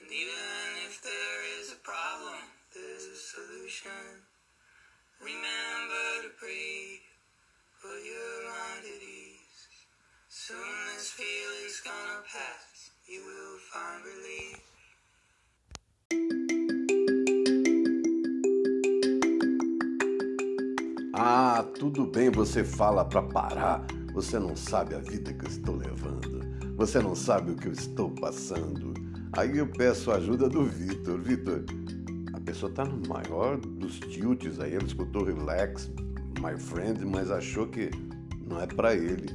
And 0.00 0.10
even 0.10 0.80
if 0.88 1.02
there 1.02 1.60
is 1.60 1.72
a 1.72 1.80
problem, 1.84 2.40
there's 2.72 3.04
a 3.04 3.16
solution. 3.16 4.24
Remember 5.20 6.22
to 6.22 6.30
breathe. 6.40 7.04
Put 7.82 8.00
your 8.00 8.48
mind 8.48 8.84
at 8.84 9.02
ease. 9.02 9.68
Soon 10.28 10.56
this 10.96 11.10
feeling's 11.10 11.80
gonna 11.84 12.22
pass. 12.24 12.90
You 13.06 13.20
will 13.28 13.58
find 13.72 14.04
relief. 14.08 14.60
Ah, 21.14 21.62
tudo 21.78 22.06
bem, 22.06 22.30
você 22.30 22.64
fala 22.64 23.04
para 23.04 23.22
parar. 23.22 24.03
Você 24.14 24.38
não 24.38 24.54
sabe 24.54 24.94
a 24.94 25.00
vida 25.00 25.34
que 25.34 25.44
eu 25.44 25.48
estou 25.48 25.74
levando. 25.74 26.40
Você 26.76 27.00
não 27.00 27.16
sabe 27.16 27.50
o 27.50 27.56
que 27.56 27.66
eu 27.66 27.72
estou 27.72 28.10
passando. 28.12 28.94
Aí 29.32 29.58
eu 29.58 29.66
peço 29.66 30.12
a 30.12 30.16
ajuda 30.16 30.48
do 30.48 30.64
Vitor. 30.64 31.20
Vitor, 31.20 31.64
a 32.32 32.38
pessoa 32.40 32.70
tá 32.70 32.84
no 32.84 33.08
maior 33.08 33.58
dos 33.58 33.98
tilts 33.98 34.60
aí. 34.60 34.74
Ele 34.74 34.84
escutou 34.84 35.24
Relax, 35.24 35.90
My 36.40 36.56
Friend, 36.56 37.04
mas 37.04 37.28
achou 37.28 37.66
que 37.66 37.90
não 38.46 38.60
é 38.60 38.68
para 38.68 38.94
ele. 38.94 39.26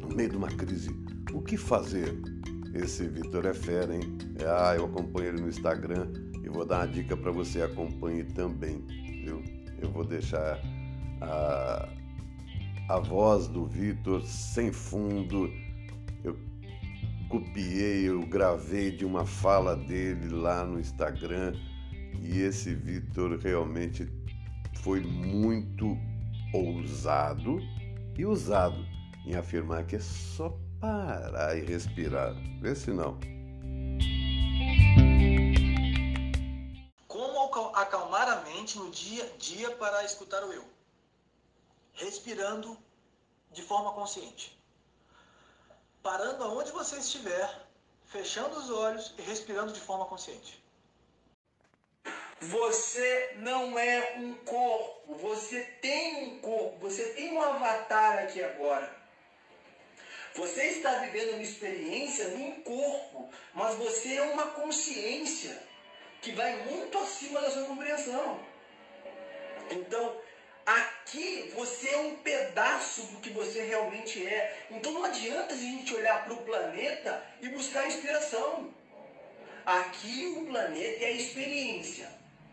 No 0.00 0.08
meio 0.08 0.30
de 0.30 0.36
uma 0.38 0.48
crise, 0.48 0.90
o 1.34 1.42
que 1.42 1.58
fazer? 1.58 2.18
Esse 2.72 3.06
Vitor 3.08 3.44
é 3.44 3.52
fera, 3.52 3.94
hein? 3.94 4.16
Ah, 4.46 4.74
eu 4.74 4.86
acompanho 4.86 5.28
ele 5.28 5.42
no 5.42 5.48
Instagram 5.48 6.08
e 6.42 6.48
vou 6.48 6.64
dar 6.64 6.78
uma 6.78 6.86
dica 6.86 7.14
para 7.14 7.30
você 7.30 7.60
acompanhe 7.60 8.24
também, 8.24 8.82
viu? 9.22 9.42
Eu 9.82 9.90
vou 9.90 10.04
deixar 10.04 10.58
a, 11.20 11.88
a 12.90 12.98
voz 12.98 13.46
do 13.46 13.66
Vitor 13.66 14.20
sem 14.22 14.72
fundo. 14.72 15.48
Eu 16.24 16.36
copiei, 17.28 18.08
eu 18.08 18.26
gravei 18.26 18.90
de 18.90 19.04
uma 19.04 19.24
fala 19.24 19.76
dele 19.76 20.28
lá 20.28 20.64
no 20.64 20.80
Instagram 20.80 21.54
e 22.20 22.40
esse 22.40 22.74
Vitor 22.74 23.38
realmente 23.38 24.10
foi 24.82 25.00
muito 25.00 25.96
ousado 26.52 27.60
e 28.18 28.26
usado 28.26 28.84
em 29.24 29.36
afirmar 29.36 29.86
que 29.86 29.94
é 29.94 30.00
só 30.00 30.52
parar 30.80 31.56
e 31.56 31.64
respirar. 31.64 32.34
Vê 32.60 32.74
se 32.74 32.90
não. 32.90 33.18
acalmar 37.74 38.28
a 38.28 38.42
mente 38.42 38.78
no 38.78 38.90
dia 38.90 39.24
a 39.24 39.38
dia 39.38 39.70
para 39.72 40.04
escutar 40.04 40.44
o 40.44 40.52
eu. 40.52 40.79
Respirando 42.00 42.78
de 43.52 43.62
forma 43.62 43.92
consciente. 43.92 44.58
Parando 46.02 46.42
aonde 46.44 46.72
você 46.72 46.96
estiver, 46.96 47.48
fechando 48.06 48.58
os 48.58 48.70
olhos 48.70 49.14
e 49.18 49.22
respirando 49.22 49.70
de 49.72 49.80
forma 49.80 50.06
consciente. 50.06 50.64
Você 52.40 53.34
não 53.36 53.78
é 53.78 54.14
um 54.16 54.32
corpo, 54.46 55.14
você 55.16 55.60
tem 55.82 56.24
um 56.24 56.40
corpo, 56.40 56.78
você 56.78 57.12
tem 57.12 57.34
um 57.34 57.42
avatar 57.42 58.20
aqui 58.20 58.42
agora. 58.42 58.98
Você 60.34 60.68
está 60.68 61.00
vivendo 61.00 61.34
uma 61.34 61.42
experiência 61.42 62.28
num 62.28 62.62
corpo, 62.62 63.28
mas 63.52 63.74
você 63.74 64.14
é 64.14 64.22
uma 64.22 64.46
consciência 64.52 65.62
que 66.22 66.32
vai 66.32 66.64
muito 66.64 66.96
acima 66.96 67.42
da 67.42 67.50
sua 67.50 67.66
compreensão. 67.66 68.40
Então, 69.70 70.29
aqui 70.76 71.52
você 71.54 71.88
é 71.90 71.98
um 71.98 72.16
pedaço 72.16 73.02
do 73.02 73.20
que 73.20 73.30
você 73.30 73.62
realmente 73.62 74.26
é. 74.26 74.66
Então 74.70 74.92
não 74.92 75.04
adianta 75.04 75.54
a 75.54 75.56
gente 75.56 75.94
olhar 75.94 76.24
para 76.24 76.34
o 76.34 76.42
planeta 76.42 77.22
e 77.40 77.48
buscar 77.48 77.86
inspiração. 77.86 78.72
Aqui 79.64 80.34
o 80.38 80.46
planeta 80.46 81.04
é 81.04 81.08
a 81.08 81.12
experiência. 81.12 82.08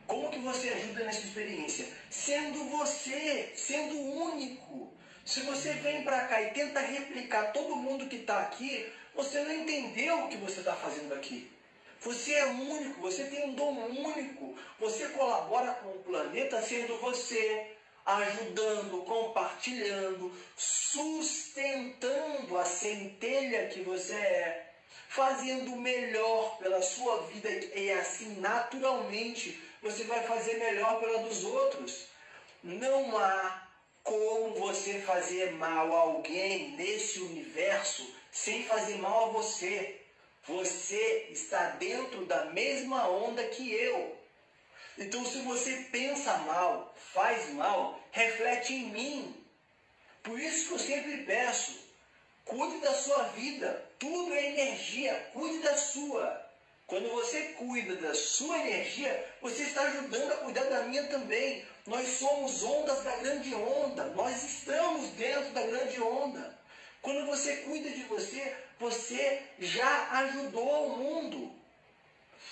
Como 0.06 0.30
que 0.30 0.39
você 0.39 0.69
ajuda 0.69 1.03
nessa 1.03 1.25
experiência? 1.25 1.86
Sendo 2.10 2.63
você, 2.65 3.51
sendo 3.56 3.99
único. 3.99 4.93
Se 5.25 5.41
você 5.41 5.73
vem 5.73 6.03
para 6.03 6.25
cá 6.27 6.41
e 6.41 6.51
tenta 6.51 6.80
replicar 6.80 7.51
todo 7.51 7.75
mundo 7.75 8.08
que 8.08 8.15
está 8.15 8.39
aqui, 8.39 8.89
você 9.13 9.41
não 9.41 9.51
entendeu 9.51 10.19
o 10.19 10.30
que 10.30 10.38
você 10.38 10.60
está 10.60 10.73
fazendo 10.73 11.13
aqui. 11.13 11.51
Você 11.99 12.34
é 12.34 12.45
único, 12.45 13.01
você 13.01 13.25
tem 13.25 13.49
um 13.49 13.53
dom 13.53 13.73
único. 13.89 14.56
Você 14.80 15.10
colabora 15.10 15.73
com 15.73 15.89
o 15.89 16.03
planeta 16.03 16.62
sendo 16.62 16.97
você, 16.99 17.77
ajudando, 18.08 19.04
compartilhando, 19.04 20.32
sustentando 20.56 22.58
a 22.58 22.63
centelha 22.63 23.67
que 23.67 23.82
você 23.82 24.15
é, 24.15 24.72
fazendo 25.10 25.74
o 25.74 25.82
melhor 25.82 26.58
pela 26.58 26.82
sua 26.82 27.24
vida 27.24 27.50
e 27.50 27.91
assim 27.91 28.39
naturalmente 28.39 29.62
você 29.82 30.06
vai 30.06 30.24
fazer 30.24 30.56
melhor 30.56 31.02
pela 31.02 31.20
dos 31.20 31.43
outros. 31.43 32.08
Não 32.63 33.17
há 33.17 33.67
como 34.04 34.56
você 34.56 35.02
fazer 35.02 35.52
mal 35.54 35.93
a 35.93 36.00
alguém 36.00 36.72
nesse 36.72 37.20
universo 37.20 38.10
sem 38.32 38.63
fazer 38.63 38.98
mal 39.00 39.26
a 39.26 39.32
você. 39.34 40.02
Você 40.48 41.28
está 41.32 41.72
dentro 41.72 42.26
da 42.26 42.46
mesma 42.46 43.10
onda 43.10 43.43
que 43.50 43.74
eu. 43.74 44.16
Então, 44.98 45.24
se 45.26 45.40
você 45.42 45.88
pensa 45.92 46.38
mal, 46.40 46.96
faz 47.14 47.52
mal, 47.52 48.02
reflete 48.12 48.74
em 48.74 48.90
mim. 48.90 49.46
Por 50.24 50.40
isso 50.40 50.68
que 50.68 50.74
eu 50.74 50.80
sempre 50.80 51.24
peço: 51.24 51.80
cuide 52.44 52.80
da 52.80 52.94
sua 52.94 53.24
vida. 53.30 53.86
Tudo 54.00 54.34
é 54.34 54.48
energia, 54.48 55.30
cuide 55.34 55.60
da 55.60 55.78
sua. 55.78 56.46
Quando 56.88 57.10
você 57.10 57.42
cuida 57.58 57.96
da 57.98 58.16
sua 58.16 58.58
energia, 58.60 59.36
você 59.42 59.64
está 59.64 59.82
ajudando 59.82 60.32
a 60.32 60.38
cuidar 60.38 60.64
da 60.64 60.84
minha 60.84 61.06
também. 61.08 61.66
Nós 61.86 62.08
somos 62.18 62.64
ondas 62.64 63.04
da 63.04 63.16
grande 63.18 63.54
onda. 63.54 64.06
Nós 64.16 64.42
estamos 64.42 65.10
dentro 65.12 65.52
da 65.52 65.64
grande 65.64 66.02
onda. 66.02 66.58
Quando 67.02 67.26
você 67.26 67.58
cuida 67.58 67.90
de 67.90 68.04
você, 68.04 68.56
você 68.80 69.42
já 69.60 70.12
ajudou 70.20 70.88
o 70.88 70.98
mundo. 70.98 71.57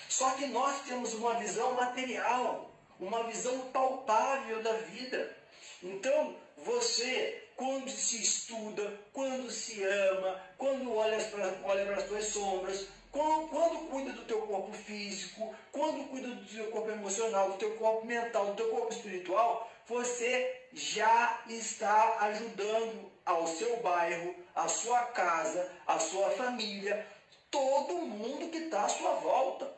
Só 0.10 0.32
que 0.32 0.46
nós 0.48 0.82
temos 0.88 1.14
uma 1.14 1.34
visão 1.36 1.74
material, 1.74 2.72
uma 3.00 3.24
visão 3.24 3.60
palpável 3.72 4.62
da 4.64 4.74
vida. 4.74 5.36
Então, 5.84 6.36
você, 6.58 7.50
quando 7.56 7.90
se 7.90 8.22
estuda, 8.22 9.00
quando 9.12 9.52
se 9.52 9.84
ama, 9.84 10.42
quando 10.58 10.96
olha 10.96 11.18
para, 11.26 11.96
as 11.96 12.08
suas 12.08 12.26
sombras, 12.28 12.88
quando, 13.12 13.48
quando, 13.50 13.90
cuida 13.90 14.12
do 14.12 14.26
teu 14.26 14.42
corpo 14.42 14.74
físico, 14.74 15.54
quando 15.72 16.10
cuida 16.10 16.28
do 16.28 16.46
teu 16.46 16.72
corpo 16.72 16.92
emocional, 16.92 17.52
do 17.52 17.58
teu 17.58 17.76
corpo 17.76 18.06
mental, 18.06 18.48
do 18.48 18.56
teu 18.56 18.70
corpo 18.70 18.92
espiritual, 18.92 19.72
você 19.88 20.64
já 20.74 21.42
está 21.48 22.18
ajudando 22.22 23.12
ao 23.26 23.48
seu 23.48 23.78
bairro, 23.78 24.36
à 24.54 24.68
sua 24.68 25.00
casa, 25.06 25.72
à 25.88 26.00
sua 26.00 26.30
família, 26.32 27.08
todo 27.50 27.94
mundo 27.94 28.50
que 28.50 28.58
está 28.58 28.86
à 28.86 28.90
sua 28.90 29.12
volta. 29.16 29.72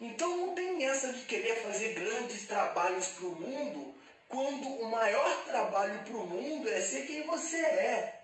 Então 0.00 0.36
não 0.36 0.54
tem 0.54 0.84
essa 0.84 1.12
de 1.12 1.22
querer 1.22 1.56
fazer 1.62 1.94
grandes 1.94 2.46
trabalhos 2.46 3.06
para 3.08 3.26
o 3.26 3.34
mundo, 3.34 3.94
quando 4.28 4.66
o 4.68 4.90
maior 4.90 5.44
trabalho 5.44 5.98
para 6.04 6.16
o 6.16 6.26
mundo 6.26 6.68
é 6.68 6.80
ser 6.80 7.06
quem 7.06 7.22
você 7.22 7.56
é. 7.56 8.20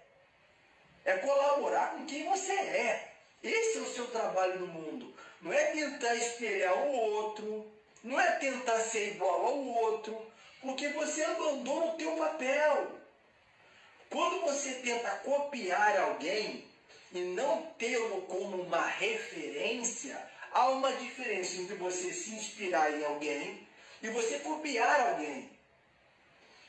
É 1.04 1.16
colaborar 1.18 1.92
com 1.92 2.06
quem 2.06 2.28
você 2.28 2.52
é. 2.52 3.12
Esse 3.42 3.78
é 3.78 3.80
o 3.80 3.92
seu 3.92 4.06
trabalho 4.08 4.60
no 4.60 4.66
mundo. 4.66 5.14
Não 5.40 5.52
é 5.52 5.64
tentar 5.72 6.14
espelhar 6.14 6.76
o 6.76 6.92
outro, 6.92 7.72
não 8.04 8.20
é 8.20 8.32
tentar 8.32 8.78
ser 8.80 9.14
igual 9.14 9.46
ao 9.46 9.64
outro, 9.64 10.26
porque 10.60 10.88
você 10.90 11.24
abandona 11.24 11.86
o 11.86 11.96
teu 11.96 12.14
papel. 12.16 12.92
Quando 14.10 14.42
você 14.42 14.74
tenta 14.74 15.10
copiar 15.24 15.98
alguém 15.98 16.64
e 17.12 17.18
não 17.18 17.62
tê-lo 17.78 18.22
como 18.22 18.62
uma 18.62 18.86
referência, 18.86 20.31
há 20.52 20.68
uma 20.70 20.92
diferença 20.92 21.60
entre 21.60 21.74
você 21.76 22.12
se 22.12 22.30
inspirar 22.34 22.92
em 22.92 23.04
alguém 23.04 23.66
e 24.02 24.08
você 24.10 24.38
copiar 24.40 25.12
alguém. 25.12 25.50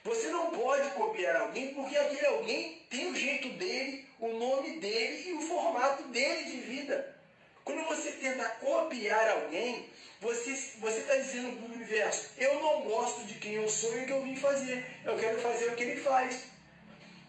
Você 0.04 0.28
não 0.28 0.52
pode 0.52 0.90
copiar 0.92 1.36
alguém 1.38 1.74
porque 1.74 1.98
aquele 1.98 2.26
alguém 2.26 2.82
tem 2.90 3.10
o 3.10 3.16
jeito 3.16 3.50
dele, 3.58 4.06
o 4.20 4.28
nome 4.34 4.80
dele 4.80 5.30
e 5.30 5.34
o 5.34 5.42
formato 5.42 6.04
dele 6.10 6.44
de 6.44 6.58
vida. 6.58 7.16
Quando 7.64 7.86
você 7.88 8.12
tenta 8.12 8.44
copiar 8.60 9.30
alguém, 9.30 9.90
você 10.20 10.52
está 10.52 11.16
dizendo 11.16 11.58
para 11.58 11.70
o 11.70 11.76
universo: 11.76 12.32
eu 12.38 12.60
não 12.60 12.82
gosto 12.82 13.24
de 13.26 13.36
quem 13.36 13.54
eu 13.54 13.70
sou 13.70 13.98
e 13.98 14.04
o 14.04 14.06
que 14.06 14.12
eu 14.12 14.22
vim 14.24 14.36
fazer, 14.36 14.86
eu 15.06 15.18
quero 15.18 15.42
fazer 15.42 15.68
o 15.68 15.76
que 15.76 15.84
ele 15.84 16.02
faz. 16.02 16.44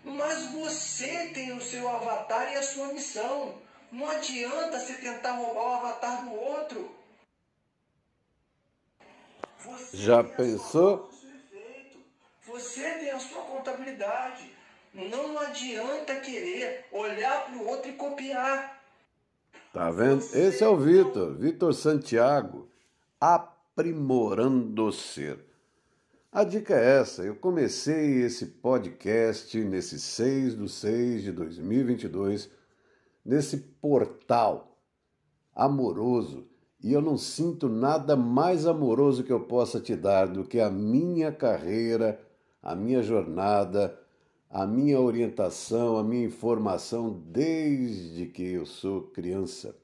Mas 0.03 0.51
você 0.51 1.31
tem 1.33 1.53
o 1.53 1.62
seu 1.62 1.88
avatar 1.88 2.53
e 2.53 2.57
a 2.57 2.62
sua 2.62 2.88
missão. 2.88 3.62
Não 3.94 4.11
adianta 4.11 4.80
você 4.80 4.94
tentar 4.94 5.35
roubar 5.35 5.62
o 5.62 5.74
avatar 5.74 6.24
do 6.24 6.35
outro. 6.35 6.90
Você 9.64 9.96
Já 9.96 10.24
pensou? 10.24 11.09
Você 12.44 12.83
tem 12.98 13.12
a 13.12 13.20
sua 13.20 13.42
contabilidade. 13.42 14.52
Não 14.92 15.38
adianta 15.38 16.16
querer 16.16 16.87
olhar 16.90 17.46
para 17.46 17.57
o 17.57 17.68
outro 17.68 17.88
e 17.88 17.94
copiar. 17.94 18.83
Tá 19.72 19.92
vendo? 19.92 20.24
Esse 20.35 20.64
é 20.64 20.68
o 20.68 20.76
Vitor, 20.76 21.37
Vitor 21.37 21.72
Santiago, 21.72 22.68
aprimorando 23.20 24.87
o 24.87 24.92
ser. 24.92 25.38
A 26.33 26.42
dica 26.42 26.74
é 26.74 26.98
essa, 26.98 27.22
eu 27.22 27.37
comecei 27.37 28.24
esse 28.24 28.46
podcast 28.46 29.57
nesse 29.57 30.00
6 30.00 30.59
de 30.59 30.68
6 30.68 31.22
de 31.22 31.33
2022, 31.33 32.50
nesse 33.25 33.57
portal 33.57 34.79
amoroso, 35.55 36.47
e 36.83 36.93
eu 36.93 37.01
não 37.01 37.17
sinto 37.17 37.69
nada 37.69 38.15
mais 38.15 38.67
amoroso 38.67 39.25
que 39.25 39.33
eu 39.33 39.41
possa 39.41 39.81
te 39.81 39.97
dar 39.97 40.27
do 40.27 40.45
que 40.45 40.61
a 40.61 40.69
minha 40.69 41.33
carreira, 41.33 42.21
a 42.63 42.75
minha 42.75 43.03
jornada, 43.03 43.99
a 44.51 44.67
minha 44.67 45.01
orientação, 45.01 45.97
a 45.97 46.05
minha 46.05 46.27
informação 46.27 47.23
desde 47.27 48.27
que 48.27 48.43
eu 48.43 48.67
sou 48.67 49.03
criança. 49.03 49.75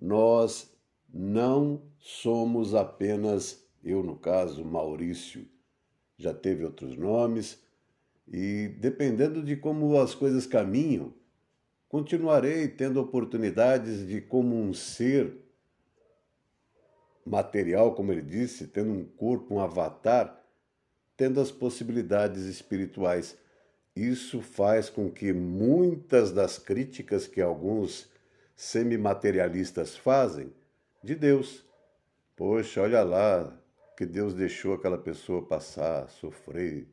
Nós 0.00 0.72
não 1.12 1.82
somos 1.98 2.74
apenas, 2.74 3.64
eu 3.82 4.02
no 4.02 4.16
caso, 4.16 4.64
Maurício, 4.64 5.46
já 6.16 6.32
teve 6.32 6.64
outros 6.64 6.96
nomes, 6.96 7.58
e 8.28 8.68
dependendo 8.80 9.42
de 9.42 9.56
como 9.56 9.98
as 9.98 10.14
coisas 10.14 10.46
caminham, 10.46 11.12
continuarei 11.94 12.66
tendo 12.66 13.00
oportunidades 13.00 14.04
de, 14.04 14.20
como 14.20 14.60
um 14.60 14.74
ser 14.74 15.32
material, 17.24 17.94
como 17.94 18.10
ele 18.10 18.20
disse, 18.20 18.66
tendo 18.66 18.90
um 18.90 19.04
corpo, 19.04 19.54
um 19.54 19.60
avatar, 19.60 20.44
tendo 21.16 21.40
as 21.40 21.52
possibilidades 21.52 22.46
espirituais 22.46 23.38
isso 23.94 24.42
faz 24.42 24.90
com 24.90 25.08
que 25.08 25.32
muitas 25.32 26.32
das 26.32 26.58
críticas 26.58 27.28
que 27.28 27.40
alguns 27.40 28.10
semimaterialistas 28.56 29.96
fazem 29.96 30.52
de 31.00 31.14
Deus, 31.14 31.64
poxa, 32.34 32.82
olha 32.82 33.04
lá 33.04 33.56
que 33.96 34.04
Deus 34.04 34.34
deixou 34.34 34.74
aquela 34.74 34.98
pessoa 34.98 35.46
passar, 35.46 36.08
sofrer, 36.08 36.88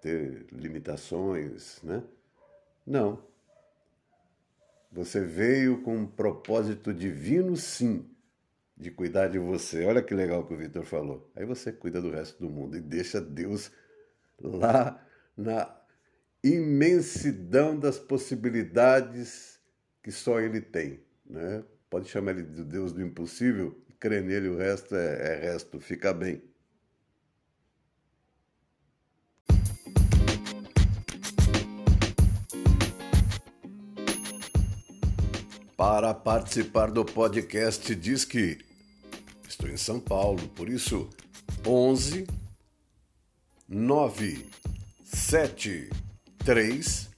ter 0.00 0.46
limitações, 0.50 1.82
né? 1.82 2.02
Não. 2.86 3.35
Você 4.90 5.20
veio 5.20 5.82
com 5.82 5.96
um 5.96 6.06
propósito 6.06 6.92
divino, 6.92 7.56
sim, 7.56 8.08
de 8.76 8.90
cuidar 8.90 9.28
de 9.28 9.38
você. 9.38 9.84
Olha 9.84 10.02
que 10.02 10.14
legal 10.14 10.46
que 10.46 10.54
o 10.54 10.56
Vitor 10.56 10.84
falou. 10.84 11.30
Aí 11.34 11.44
você 11.44 11.72
cuida 11.72 12.00
do 12.00 12.10
resto 12.10 12.38
do 12.38 12.50
mundo 12.50 12.76
e 12.76 12.80
deixa 12.80 13.20
Deus 13.20 13.70
lá 14.40 15.04
na 15.36 15.74
imensidão 16.42 17.78
das 17.78 17.98
possibilidades 17.98 19.58
que 20.02 20.12
só 20.12 20.40
ele 20.40 20.60
tem. 20.60 21.00
Né? 21.24 21.64
Pode 21.90 22.08
chamar 22.08 22.32
ele 22.32 22.42
de 22.42 22.64
Deus 22.64 22.92
do 22.92 23.02
impossível, 23.02 23.76
crê 23.98 24.20
nele, 24.20 24.48
o 24.48 24.56
resto 24.56 24.94
é, 24.94 25.32
é 25.32 25.34
resto, 25.40 25.80
fica 25.80 26.12
bem. 26.12 26.42
Para 35.88 36.12
participar 36.12 36.90
do 36.90 37.04
podcast, 37.04 37.94
diz 37.94 38.24
que 38.24 38.58
estou 39.48 39.70
em 39.70 39.76
São 39.76 40.00
Paulo, 40.00 40.48
por 40.48 40.68
isso 40.68 41.08
11 41.64 42.26
9 43.68 44.46
7 45.04 45.88
três 46.44 47.08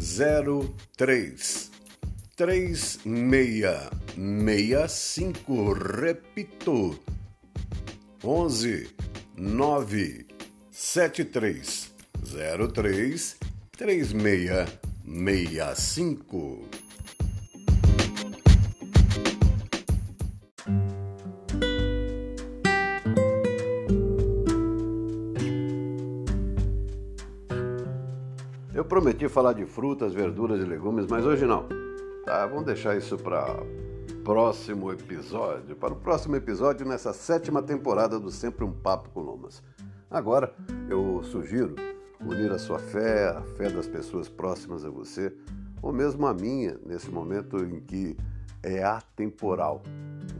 zero 0.00 0.74
três 0.96 1.70
três 2.34 2.98
meia 3.04 3.88
meia 4.16 4.88
cinco 4.88 5.72
repito 5.72 6.98
onze 8.24 8.90
nove 9.36 10.26
sete 10.72 11.24
três 11.24 11.94
zero 12.26 12.66
três 12.66 13.36
três 13.76 14.12
meia 14.12 14.66
meia 15.04 15.72
cinco 15.76 16.68
prometi 28.98 29.28
falar 29.28 29.52
de 29.52 29.64
frutas, 29.64 30.12
verduras 30.12 30.60
e 30.60 30.64
legumes, 30.64 31.06
mas 31.06 31.24
hoje 31.24 31.46
não. 31.46 31.68
Tá, 32.24 32.44
vamos 32.48 32.64
deixar 32.64 32.96
isso 32.96 33.16
para 33.16 33.54
próximo 34.24 34.90
episódio, 34.90 35.76
para 35.76 35.92
o 35.92 35.96
próximo 35.96 36.34
episódio 36.34 36.84
nessa 36.84 37.12
sétima 37.12 37.62
temporada 37.62 38.18
do 38.18 38.28
Sempre 38.28 38.64
um 38.64 38.72
Papo 38.72 39.08
com 39.10 39.20
Lomas. 39.20 39.62
Agora, 40.10 40.52
eu 40.90 41.22
sugiro 41.22 41.76
unir 42.20 42.50
a 42.50 42.58
sua 42.58 42.80
fé, 42.80 43.28
a 43.28 43.40
fé 43.56 43.70
das 43.70 43.86
pessoas 43.86 44.28
próximas 44.28 44.84
a 44.84 44.90
você, 44.90 45.32
ou 45.80 45.92
mesmo 45.92 46.26
a 46.26 46.34
minha, 46.34 46.76
nesse 46.84 47.08
momento 47.08 47.56
em 47.58 47.78
que 47.78 48.16
é 48.64 48.82
atemporal. 48.82 49.80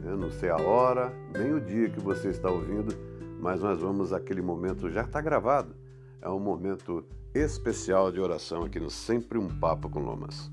Eu 0.03 0.17
não 0.17 0.29
sei 0.31 0.49
a 0.49 0.57
hora, 0.57 1.13
nem 1.33 1.53
o 1.53 1.61
dia 1.61 1.89
que 1.89 2.01
você 2.01 2.27
está 2.27 2.51
ouvindo, 2.51 2.93
mas 3.39 3.61
nós 3.61 3.79
vamos 3.79 4.11
aquele 4.11 4.41
momento, 4.41 4.89
já 4.89 5.03
está 5.03 5.21
gravado, 5.21 5.73
é 6.21 6.29
um 6.29 6.39
momento 6.39 7.05
especial 7.33 8.11
de 8.11 8.19
oração 8.19 8.63
aqui 8.63 8.79
no 8.79 8.89
Sempre 8.89 9.37
um 9.37 9.47
Papo 9.47 9.89
com 9.89 9.99
Lomas. 9.99 10.51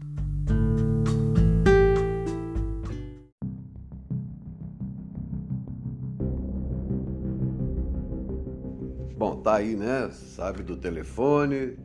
Bom, 9.16 9.40
tá 9.42 9.56
aí, 9.56 9.74
né? 9.74 10.10
Sabe 10.10 10.62
do 10.62 10.76
telefone, 10.76 11.78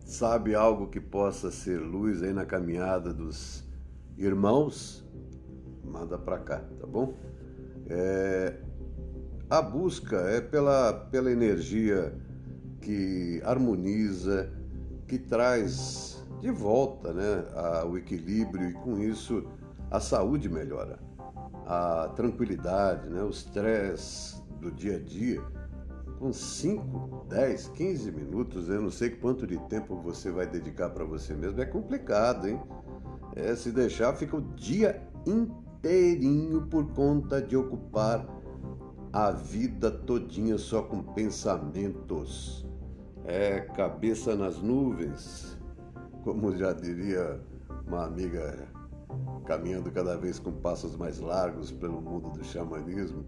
sabe 0.00 0.54
algo 0.54 0.88
que 0.88 1.00
possa 1.00 1.50
ser 1.50 1.78
luz 1.78 2.22
aí 2.22 2.32
na 2.32 2.46
caminhada 2.46 3.12
dos 3.12 3.62
irmãos, 4.16 5.04
manda 5.84 6.18
para 6.18 6.38
cá, 6.38 6.64
tá 6.80 6.86
bom? 6.86 7.14
É, 7.88 8.58
a 9.50 9.60
busca 9.60 10.16
é 10.16 10.40
pela, 10.40 10.92
pela 11.10 11.30
energia 11.30 12.14
que 12.84 13.40
harmoniza, 13.44 14.52
que 15.08 15.18
traz 15.18 16.22
de 16.40 16.50
volta 16.50 17.12
né, 17.12 17.44
o 17.88 17.96
equilíbrio 17.96 18.68
e 18.68 18.72
com 18.74 18.98
isso 18.98 19.44
a 19.90 19.98
saúde 19.98 20.48
melhora, 20.48 20.98
a 21.66 22.12
tranquilidade, 22.14 23.08
né, 23.08 23.22
o 23.22 23.30
estresse 23.30 24.42
do 24.60 24.70
dia 24.70 24.96
a 24.96 25.00
dia. 25.00 25.42
Com 26.18 26.32
5, 26.32 27.26
10, 27.28 27.68
15 27.68 28.12
minutos, 28.12 28.68
eu 28.68 28.80
não 28.80 28.90
sei 28.90 29.10
quanto 29.10 29.46
de 29.46 29.58
tempo 29.68 29.96
você 29.96 30.30
vai 30.30 30.46
dedicar 30.46 30.90
para 30.90 31.04
você 31.04 31.34
mesmo, 31.34 31.60
é 31.60 31.66
complicado, 31.66 32.46
hein? 32.46 32.60
É, 33.34 33.54
se 33.56 33.72
deixar, 33.72 34.14
fica 34.14 34.36
o 34.36 34.40
dia 34.40 35.02
inteirinho 35.26 36.66
por 36.66 36.92
conta 36.92 37.42
de 37.42 37.56
ocupar 37.56 38.24
a 39.12 39.30
vida 39.30 39.90
todinha 39.90 40.56
só 40.56 40.82
com 40.82 41.02
pensamentos 41.02 42.64
é 43.24 43.60
cabeça 43.60 44.36
nas 44.36 44.58
nuvens, 44.58 45.58
como 46.22 46.56
já 46.56 46.72
diria 46.72 47.40
uma 47.86 48.04
amiga 48.04 48.68
caminhando 49.44 49.90
cada 49.90 50.16
vez 50.16 50.38
com 50.38 50.52
passos 50.52 50.96
mais 50.96 51.18
largos 51.18 51.70
pelo 51.70 52.00
mundo 52.00 52.30
do 52.30 52.44
xamanismo, 52.44 53.24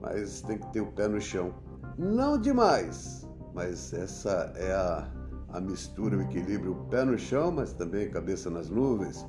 mas 0.00 0.40
tem 0.42 0.58
que 0.58 0.72
ter 0.72 0.80
o 0.80 0.92
pé 0.92 1.08
no 1.08 1.20
chão. 1.20 1.54
Não 1.98 2.38
demais, 2.38 3.28
mas 3.54 3.92
essa 3.92 4.52
é 4.56 4.72
a, 4.72 5.10
a 5.52 5.60
mistura, 5.60 6.16
o 6.16 6.22
equilíbrio, 6.22 6.72
o 6.72 6.84
pé 6.86 7.04
no 7.04 7.18
chão, 7.18 7.50
mas 7.50 7.72
também 7.72 8.10
cabeça 8.10 8.48
nas 8.48 8.70
nuvens, 8.70 9.26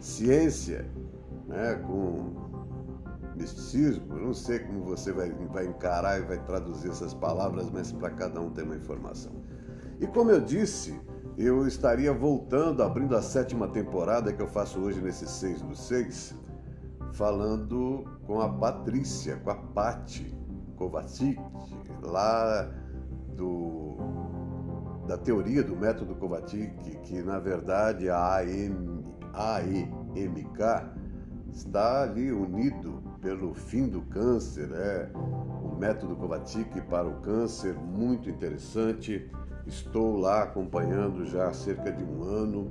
ciência, 0.00 0.88
né, 1.48 1.74
com 1.86 2.45
misticismo, 3.36 4.16
não 4.16 4.34
sei 4.34 4.60
como 4.60 4.82
você 4.84 5.12
vai, 5.12 5.30
vai 5.30 5.66
encarar 5.66 6.18
e 6.18 6.24
vai 6.24 6.38
traduzir 6.44 6.90
essas 6.90 7.14
palavras, 7.14 7.70
mas 7.70 7.92
para 7.92 8.10
cada 8.10 8.40
um 8.40 8.50
tem 8.50 8.64
uma 8.64 8.76
informação. 8.76 9.32
E 10.00 10.06
como 10.06 10.30
eu 10.30 10.40
disse, 10.40 10.98
eu 11.36 11.66
estaria 11.66 12.12
voltando, 12.12 12.82
abrindo 12.82 13.16
a 13.16 13.22
sétima 13.22 13.68
temporada 13.68 14.32
que 14.32 14.40
eu 14.40 14.48
faço 14.48 14.80
hoje 14.80 15.00
nesse 15.00 15.26
6 15.26 15.62
do 15.62 15.76
6, 15.76 16.34
falando 17.12 18.04
com 18.26 18.40
a 18.40 18.48
Patrícia, 18.48 19.36
com 19.36 19.50
a 19.50 19.54
Pati 19.54 20.34
Kovacic, 20.76 21.38
lá 22.02 22.70
do, 23.34 23.96
da 25.06 25.16
teoria 25.18 25.62
do 25.62 25.76
método 25.76 26.14
Kovacic, 26.14 26.74
que 27.04 27.22
na 27.22 27.38
verdade 27.38 28.08
a 28.08 28.36
AEMK 29.32 30.58
está 31.52 32.02
ali 32.02 32.32
unido 32.32 33.02
pelo 33.26 33.52
fim 33.54 33.88
do 33.88 34.02
câncer, 34.02 34.70
é 34.72 35.10
o 35.12 35.74
método 35.76 36.14
Kovacic 36.14 36.80
para 36.82 37.08
o 37.08 37.20
câncer, 37.22 37.74
muito 37.74 38.30
interessante. 38.30 39.28
Estou 39.66 40.16
lá 40.16 40.44
acompanhando 40.44 41.26
já 41.26 41.48
há 41.48 41.52
cerca 41.52 41.90
de 41.90 42.04
um 42.04 42.22
ano, 42.22 42.70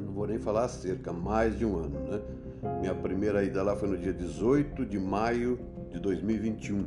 não 0.00 0.12
vou 0.12 0.28
nem 0.28 0.38
falar 0.38 0.68
cerca, 0.68 1.12
mais 1.12 1.58
de 1.58 1.64
um 1.64 1.76
ano, 1.76 1.98
né? 2.08 2.20
Minha 2.78 2.94
primeira 2.94 3.42
ida 3.42 3.60
lá 3.64 3.74
foi 3.74 3.88
no 3.88 3.98
dia 3.98 4.12
18 4.12 4.86
de 4.86 4.96
maio 4.96 5.58
de 5.90 5.98
2021. 5.98 6.86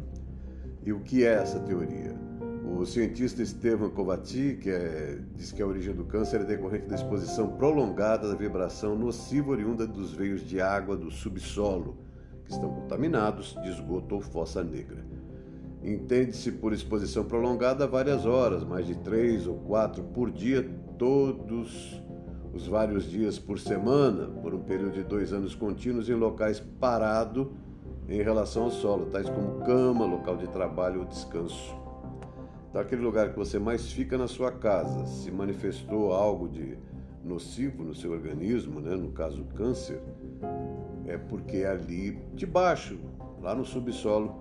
E 0.85 0.93
o 0.93 1.01
que 1.01 1.25
é 1.25 1.33
essa 1.33 1.59
teoria? 1.59 2.15
O 2.63 2.85
cientista 2.85 3.43
Estevam 3.43 3.89
Kovati, 3.89 4.57
que 4.61 4.69
é, 4.69 5.19
diz 5.35 5.51
que 5.51 5.61
a 5.61 5.67
origem 5.67 5.93
do 5.93 6.05
câncer 6.05 6.39
é 6.39 6.45
decorrente 6.45 6.85
da 6.85 6.95
exposição 6.95 7.49
prolongada 7.49 8.29
da 8.29 8.35
vibração 8.35 8.97
nociva 8.97 9.51
oriunda 9.51 9.85
dos 9.85 10.13
veios 10.13 10.47
de 10.47 10.61
água 10.61 10.95
do 10.95 11.11
subsolo, 11.11 11.97
que 12.51 12.55
estão 12.55 12.69
contaminados 12.69 13.55
de 13.63 13.69
esgoto 13.69 14.15
ou 14.15 14.21
fossa 14.21 14.61
negra. 14.63 15.05
Entende-se 15.81 16.51
por 16.51 16.73
exposição 16.73 17.23
prolongada 17.23 17.87
várias 17.87 18.25
horas, 18.25 18.63
mais 18.63 18.85
de 18.85 18.95
três 18.95 19.47
ou 19.47 19.55
quatro 19.55 20.03
por 20.03 20.29
dia, 20.29 20.69
todos 20.97 21.99
os 22.53 22.67
vários 22.67 23.09
dias 23.09 23.39
por 23.39 23.57
semana, 23.57 24.27
por 24.27 24.53
um 24.53 24.59
período 24.59 24.93
de 24.93 25.03
dois 25.03 25.31
anos 25.31 25.55
contínuos 25.55 26.09
em 26.09 26.13
locais 26.13 26.59
parados 26.79 27.47
em 28.07 28.21
relação 28.21 28.63
ao 28.63 28.71
solo, 28.71 29.05
tais 29.05 29.29
como 29.29 29.61
cama, 29.61 30.05
local 30.05 30.35
de 30.35 30.47
trabalho 30.47 30.99
ou 30.99 31.05
descanso. 31.05 31.73
Então, 32.69 32.81
aquele 32.81 33.01
lugar 33.01 33.31
que 33.31 33.37
você 33.37 33.57
mais 33.57 33.91
fica 33.91 34.17
na 34.17 34.27
sua 34.27 34.51
casa, 34.51 35.05
se 35.05 35.31
manifestou 35.31 36.11
algo 36.11 36.49
de 36.49 36.77
nocivo 37.23 37.83
no 37.83 37.95
seu 37.95 38.11
organismo, 38.11 38.81
né? 38.81 38.95
no 38.95 39.11
caso 39.11 39.43
câncer, 39.55 40.01
é 41.11 41.17
porque 41.17 41.65
ali 41.65 42.17
debaixo, 42.33 42.97
lá 43.41 43.53
no 43.53 43.65
subsolo, 43.65 44.33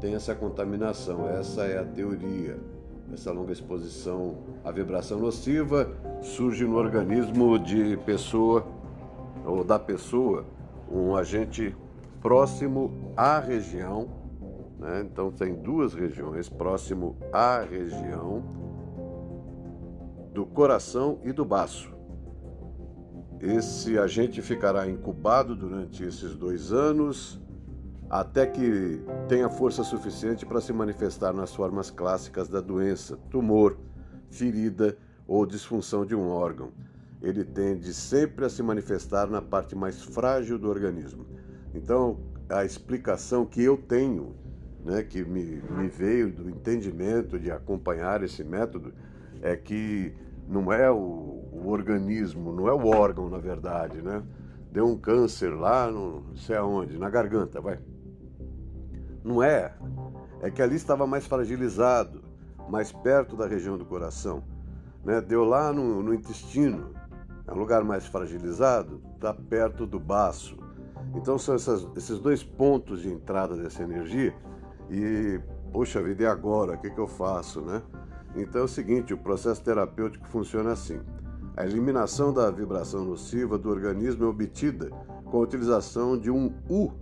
tem 0.00 0.14
essa 0.14 0.34
contaminação. 0.34 1.28
Essa 1.28 1.62
é 1.62 1.78
a 1.78 1.84
teoria. 1.84 2.58
Essa 3.12 3.32
longa 3.32 3.52
exposição 3.52 4.36
à 4.62 4.70
vibração 4.70 5.18
nociva 5.18 5.90
surge 6.20 6.64
no 6.64 6.76
organismo 6.76 7.58
de 7.58 7.96
pessoa 7.98 8.66
ou 9.46 9.64
da 9.64 9.78
pessoa 9.78 10.44
um 10.90 11.16
agente 11.16 11.74
próximo 12.20 13.12
à 13.16 13.38
região. 13.38 14.08
Né? 14.78 15.06
Então, 15.10 15.30
tem 15.30 15.54
duas 15.54 15.94
regiões 15.94 16.48
próximo 16.48 17.16
à 17.32 17.60
região 17.60 18.42
do 20.32 20.44
coração 20.44 21.18
e 21.24 21.32
do 21.32 21.44
baço. 21.44 21.97
Esse 23.40 23.96
agente 23.98 24.42
ficará 24.42 24.88
incubado 24.88 25.54
durante 25.54 26.02
esses 26.02 26.34
dois 26.34 26.72
anos 26.72 27.40
até 28.10 28.46
que 28.46 29.00
tenha 29.28 29.48
força 29.48 29.84
suficiente 29.84 30.46
para 30.46 30.60
se 30.60 30.72
manifestar 30.72 31.32
nas 31.32 31.54
formas 31.54 31.90
clássicas 31.90 32.48
da 32.48 32.60
doença, 32.60 33.16
tumor, 33.30 33.78
ferida 34.30 34.96
ou 35.26 35.44
disfunção 35.44 36.06
de 36.06 36.14
um 36.14 36.28
órgão. 36.28 36.72
Ele 37.20 37.44
tende 37.44 37.92
sempre 37.92 38.44
a 38.44 38.48
se 38.48 38.62
manifestar 38.62 39.28
na 39.28 39.42
parte 39.42 39.76
mais 39.76 40.02
frágil 40.02 40.58
do 40.58 40.68
organismo. 40.68 41.26
Então, 41.74 42.18
a 42.48 42.64
explicação 42.64 43.44
que 43.44 43.62
eu 43.62 43.76
tenho, 43.76 44.34
né, 44.84 45.02
que 45.02 45.22
me, 45.24 45.62
me 45.70 45.88
veio 45.88 46.32
do 46.32 46.48
entendimento 46.48 47.38
de 47.38 47.50
acompanhar 47.50 48.22
esse 48.22 48.42
método, 48.42 48.94
é 49.42 49.54
que 49.54 50.14
não 50.48 50.72
é 50.72 50.90
o, 50.90 50.96
o 51.52 51.68
organismo, 51.68 52.50
não 52.52 52.66
é 52.66 52.72
o 52.72 52.86
órgão, 52.86 53.28
na 53.28 53.38
verdade, 53.38 54.00
né? 54.00 54.22
Deu 54.72 54.86
um 54.86 54.96
câncer 54.96 55.50
lá, 55.50 55.90
não 55.90 56.34
sei 56.36 56.56
aonde, 56.56 56.98
na 56.98 57.10
garganta, 57.10 57.60
vai. 57.60 57.78
Não 59.22 59.42
é. 59.42 59.74
É 60.40 60.50
que 60.50 60.62
ali 60.62 60.76
estava 60.76 61.06
mais 61.06 61.26
fragilizado, 61.26 62.22
mais 62.68 62.92
perto 62.92 63.36
da 63.36 63.46
região 63.46 63.76
do 63.76 63.84
coração. 63.84 64.42
Né? 65.04 65.20
Deu 65.20 65.44
lá 65.44 65.72
no, 65.72 66.02
no 66.02 66.14
intestino. 66.14 66.92
É 67.46 67.52
um 67.52 67.58
lugar 67.58 67.82
mais 67.82 68.06
fragilizado, 68.06 69.00
está 69.14 69.32
perto 69.34 69.86
do 69.86 69.98
baço. 69.98 70.56
Então 71.14 71.38
são 71.38 71.54
essas, 71.54 71.86
esses 71.96 72.18
dois 72.18 72.42
pontos 72.42 73.02
de 73.02 73.10
entrada 73.10 73.56
dessa 73.56 73.82
energia. 73.82 74.34
E, 74.90 75.40
poxa 75.72 76.02
vida, 76.02 76.22
e 76.22 76.26
agora? 76.26 76.74
O 76.74 76.78
que, 76.78 76.90
que 76.90 77.00
eu 77.00 77.08
faço, 77.08 77.60
né? 77.62 77.82
Então 78.34 78.62
é 78.62 78.64
o 78.64 78.68
seguinte, 78.68 79.14
o 79.14 79.18
processo 79.18 79.62
terapêutico 79.62 80.26
funciona 80.28 80.72
assim. 80.72 81.00
A 81.56 81.64
eliminação 81.64 82.32
da 82.32 82.50
vibração 82.50 83.04
nociva 83.04 83.58
do 83.58 83.68
organismo 83.68 84.24
é 84.24 84.28
obtida 84.28 84.90
com 85.24 85.38
a 85.38 85.40
utilização 85.40 86.16
de 86.16 86.30
um 86.30 86.52
U 86.68 86.92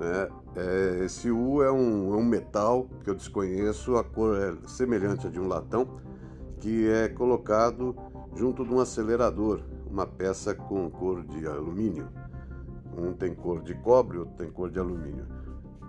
né? 0.00 0.28
É, 0.56 1.04
esse 1.04 1.30
U 1.30 1.62
é 1.62 1.70
um, 1.70 2.14
é 2.14 2.16
um 2.16 2.24
metal 2.24 2.88
que 3.04 3.10
eu 3.10 3.14
desconheço, 3.14 3.96
a 3.96 4.02
cor 4.02 4.34
é 4.36 4.66
semelhante 4.66 5.26
a 5.26 5.30
de 5.30 5.38
um 5.38 5.46
latão, 5.46 6.00
que 6.58 6.88
é 6.88 7.08
colocado 7.08 7.94
junto 8.34 8.64
de 8.64 8.72
um 8.72 8.80
acelerador, 8.80 9.60
uma 9.86 10.06
peça 10.06 10.54
com 10.54 10.90
cor 10.90 11.22
de 11.22 11.46
alumínio. 11.46 12.08
Um 12.96 13.12
tem 13.12 13.34
cor 13.34 13.62
de 13.62 13.74
cobre, 13.74 14.18
outro 14.18 14.34
tem 14.36 14.50
cor 14.50 14.70
de 14.70 14.78
alumínio. 14.78 15.26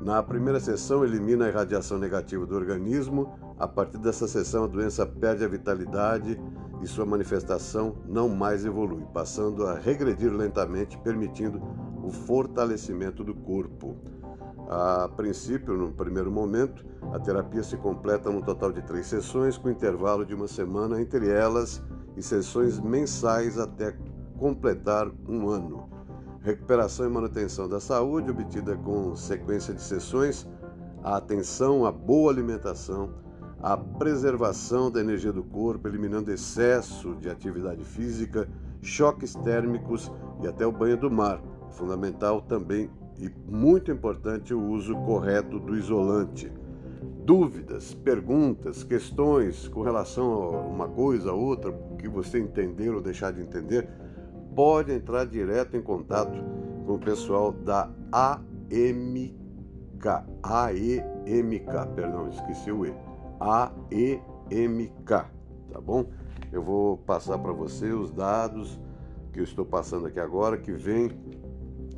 Na 0.01 0.23
primeira 0.23 0.59
sessão, 0.59 1.05
elimina 1.05 1.45
a 1.45 1.49
irradiação 1.49 1.99
negativa 1.99 2.43
do 2.43 2.55
organismo. 2.55 3.35
A 3.59 3.67
partir 3.67 3.99
dessa 3.99 4.27
sessão, 4.27 4.63
a 4.63 4.67
doença 4.67 5.05
perde 5.05 5.45
a 5.45 5.47
vitalidade 5.47 6.41
e 6.81 6.87
sua 6.87 7.05
manifestação 7.05 7.95
não 8.07 8.27
mais 8.27 8.65
evolui, 8.65 9.05
passando 9.13 9.67
a 9.67 9.77
regredir 9.77 10.33
lentamente, 10.33 10.97
permitindo 10.97 11.61
o 12.03 12.09
fortalecimento 12.09 13.23
do 13.23 13.35
corpo. 13.35 13.95
A 14.67 15.07
princípio, 15.15 15.77
no 15.77 15.91
primeiro 15.91 16.31
momento, 16.31 16.83
a 17.13 17.19
terapia 17.19 17.61
se 17.61 17.77
completa 17.77 18.31
num 18.31 18.41
total 18.41 18.71
de 18.71 18.81
três 18.81 19.05
sessões, 19.05 19.55
com 19.55 19.69
intervalo 19.69 20.25
de 20.25 20.33
uma 20.33 20.47
semana 20.47 20.99
entre 20.99 21.29
elas 21.29 21.79
e 22.17 22.23
sessões 22.23 22.79
mensais 22.79 23.59
até 23.59 23.95
completar 24.39 25.11
um 25.29 25.47
ano. 25.47 26.00
Recuperação 26.41 27.05
e 27.05 27.09
manutenção 27.09 27.69
da 27.69 27.79
saúde, 27.79 28.31
obtida 28.31 28.75
com 28.75 29.15
sequência 29.15 29.73
de 29.73 29.81
sessões, 29.81 30.47
a 31.03 31.17
atenção 31.17 31.85
à 31.85 31.91
boa 31.91 32.31
alimentação, 32.31 33.13
a 33.61 33.77
preservação 33.77 34.89
da 34.89 34.99
energia 34.99 35.31
do 35.31 35.43
corpo, 35.43 35.87
eliminando 35.87 36.31
excesso 36.31 37.15
de 37.15 37.29
atividade 37.29 37.83
física, 37.83 38.49
choques 38.81 39.35
térmicos 39.35 40.11
e 40.41 40.47
até 40.47 40.65
o 40.65 40.71
banho 40.71 40.97
do 40.97 41.11
mar 41.11 41.41
Fundamental 41.71 42.41
também 42.41 42.89
e 43.17 43.29
muito 43.47 43.91
importante 43.91 44.53
o 44.53 44.61
uso 44.61 44.95
correto 45.05 45.59
do 45.59 45.75
isolante. 45.75 46.51
Dúvidas, 47.23 47.93
perguntas, 47.93 48.83
questões 48.83 49.67
com 49.67 49.81
relação 49.81 50.31
a 50.31 50.61
uma 50.61 50.87
coisa, 50.87 51.31
a 51.31 51.33
outra, 51.33 51.71
que 51.97 52.09
você 52.09 52.39
entender 52.39 52.89
ou 52.89 53.01
deixar 53.01 53.31
de 53.31 53.41
entender, 53.41 53.87
pode 54.55 54.91
entrar 54.91 55.25
direto 55.25 55.75
em 55.75 55.81
contato 55.81 56.37
com 56.85 56.93
o 56.93 56.99
pessoal 56.99 57.51
da 57.51 57.89
AMK. 58.11 59.35
AEMK, 60.43 61.95
perdão, 61.95 62.29
esqueci 62.29 62.71
o 62.71 62.85
E. 62.85 62.93
AEMK, 63.39 65.09
tá 65.71 65.81
bom? 65.81 66.05
Eu 66.51 66.61
vou 66.61 66.97
passar 66.97 67.37
para 67.39 67.51
você 67.51 67.91
os 67.91 68.11
dados 68.11 68.79
que 69.31 69.39
eu 69.39 69.43
estou 69.43 69.65
passando 69.65 70.07
aqui 70.07 70.19
agora, 70.19 70.57
que 70.57 70.71
vem 70.71 71.09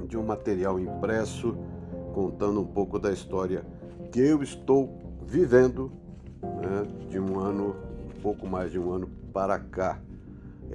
de 0.07 0.17
um 0.17 0.23
material 0.23 0.79
impresso 0.79 1.55
contando 2.13 2.61
um 2.61 2.65
pouco 2.65 2.99
da 2.99 3.11
história 3.11 3.65
que 4.11 4.19
eu 4.19 4.43
estou 4.43 5.17
vivendo 5.25 5.91
né, 6.43 7.07
de 7.09 7.19
um 7.19 7.39
ano, 7.39 7.75
um 8.05 8.21
pouco 8.21 8.45
mais 8.45 8.71
de 8.71 8.77
um 8.77 8.91
ano 8.91 9.09
para 9.33 9.57
cá. 9.57 9.99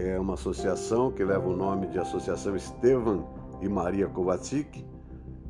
É 0.01 0.17
uma 0.17 0.35
associação 0.35 1.11
que 1.11 1.25
leva 1.25 1.49
o 1.49 1.57
nome 1.57 1.89
de 1.89 1.99
Associação 1.99 2.55
Estevan 2.55 3.25
e 3.61 3.69
Maria 3.69 4.07
Kovacic, 4.07 4.87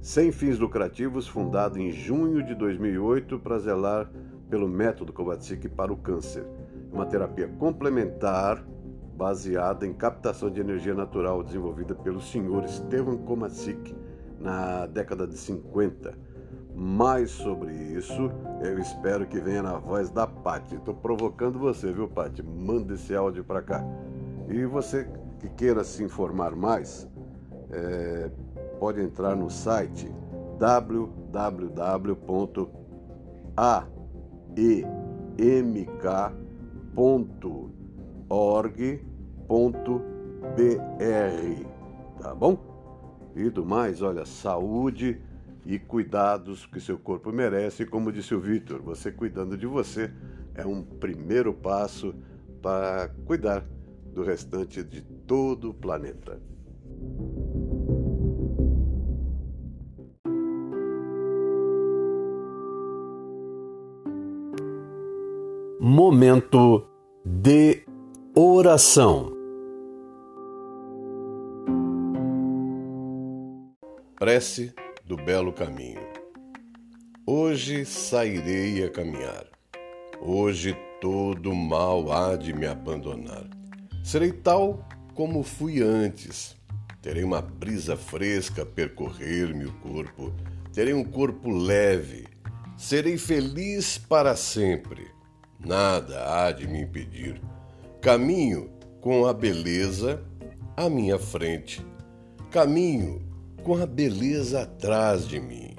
sem 0.01 0.33
fins 0.33 0.59
lucrativos, 0.59 1.29
fundada 1.29 1.79
em 1.79 1.93
junho 1.93 2.43
de 2.43 2.55
2008 2.55 3.39
para 3.41 3.59
zelar 3.59 4.11
pelo 4.49 4.67
método 4.67 5.13
Kovacic 5.13 5.69
para 5.69 5.93
o 5.93 5.99
câncer. 5.99 6.47
Uma 6.91 7.05
terapia 7.05 7.47
complementar 7.59 8.65
baseada 9.15 9.87
em 9.87 9.93
captação 9.93 10.49
de 10.51 10.63
energia 10.63 10.95
natural 10.95 11.43
desenvolvida 11.43 11.95
pelo 11.95 12.19
senhor 12.19 12.65
Estevan 12.65 13.19
Komacic 13.19 13.95
na 14.41 14.87
década 14.87 15.27
de 15.27 15.37
50. 15.37 16.15
Mais 16.75 17.31
sobre 17.33 17.75
isso, 17.75 18.31
eu 18.63 18.79
espero 18.79 19.27
que 19.27 19.41
venha 19.41 19.63
na 19.63 19.77
voz 19.77 20.09
da 20.09 20.27
Pati. 20.27 20.77
Estou 20.77 20.95
provocando 20.95 21.59
você, 21.59 21.93
viu, 21.93 22.09
Pati? 22.09 22.43
Manda 22.43 22.95
esse 22.95 23.15
áudio 23.15 23.45
para 23.45 23.61
cá. 23.61 23.85
E 24.49 24.65
você 24.65 25.07
que 25.41 25.49
queira 25.51 25.85
se 25.85 26.03
informar 26.03 26.57
mais, 26.57 27.07
é, 27.71 28.31
pode 28.79 29.01
entrar 29.01 29.37
no 29.37 29.51
site 29.51 30.11
www.aemk.org 30.59 32.79
www.saúde.br, 39.49 41.65
tá 42.21 42.35
bom? 42.35 43.33
E 43.35 43.49
do 43.49 43.65
mais, 43.65 44.03
olha, 44.03 44.27
saúde 44.27 45.23
e 45.65 45.79
cuidados 45.79 46.67
que 46.67 46.81
seu 46.81 46.99
corpo 46.99 47.33
merece, 47.33 47.87
como 47.87 48.13
disse 48.13 48.35
o 48.35 48.41
Vitor, 48.41 48.83
você 48.83 49.11
cuidando 49.11 49.57
de 49.57 49.67
você 49.67 50.13
é 50.55 50.67
um 50.67 50.83
primeiro 50.83 51.55
passo 51.55 52.15
para 52.61 53.09
cuidar 53.25 53.65
do 54.19 54.25
restante 54.25 54.83
de 54.83 55.01
todo 55.01 55.71
o 55.71 55.75
planeta. 55.75 56.43
Momento 65.81 66.85
de 67.25 67.85
oração. 68.35 69.33
Prece 74.17 74.75
do 75.05 75.17
belo 75.17 75.53
caminho. 75.53 76.01
Hoje 77.25 77.85
sairei 77.85 78.83
a 78.83 78.91
caminhar. 78.91 79.47
Hoje 80.21 80.77
todo 81.01 81.55
mal 81.55 82.11
há 82.11 82.35
de 82.35 82.53
me 82.53 82.67
abandonar. 82.67 83.58
Serei 84.09 84.33
tal 84.33 84.89
como 85.15 85.43
fui 85.43 85.83
antes. 85.83 86.57
Terei 87.03 87.23
uma 87.23 87.43
brisa 87.43 87.95
fresca 87.95 88.65
percorrer-me 88.65 89.67
o 89.67 89.73
corpo. 89.81 90.33
Terei 90.73 90.95
um 90.95 91.05
corpo 91.05 91.51
leve. 91.51 92.27
Serei 92.75 93.19
feliz 93.19 93.99
para 93.99 94.35
sempre. 94.35 95.09
Nada 95.61 96.25
há 96.25 96.51
de 96.51 96.67
me 96.67 96.81
impedir. 96.81 97.39
Caminho 98.01 98.71
com 99.03 99.27
a 99.27 99.35
beleza 99.35 100.25
à 100.75 100.89
minha 100.89 101.19
frente. 101.19 101.85
Caminho 102.51 103.21
com 103.63 103.77
a 103.77 103.85
beleza 103.85 104.63
atrás 104.63 105.29
de 105.29 105.39
mim. 105.39 105.77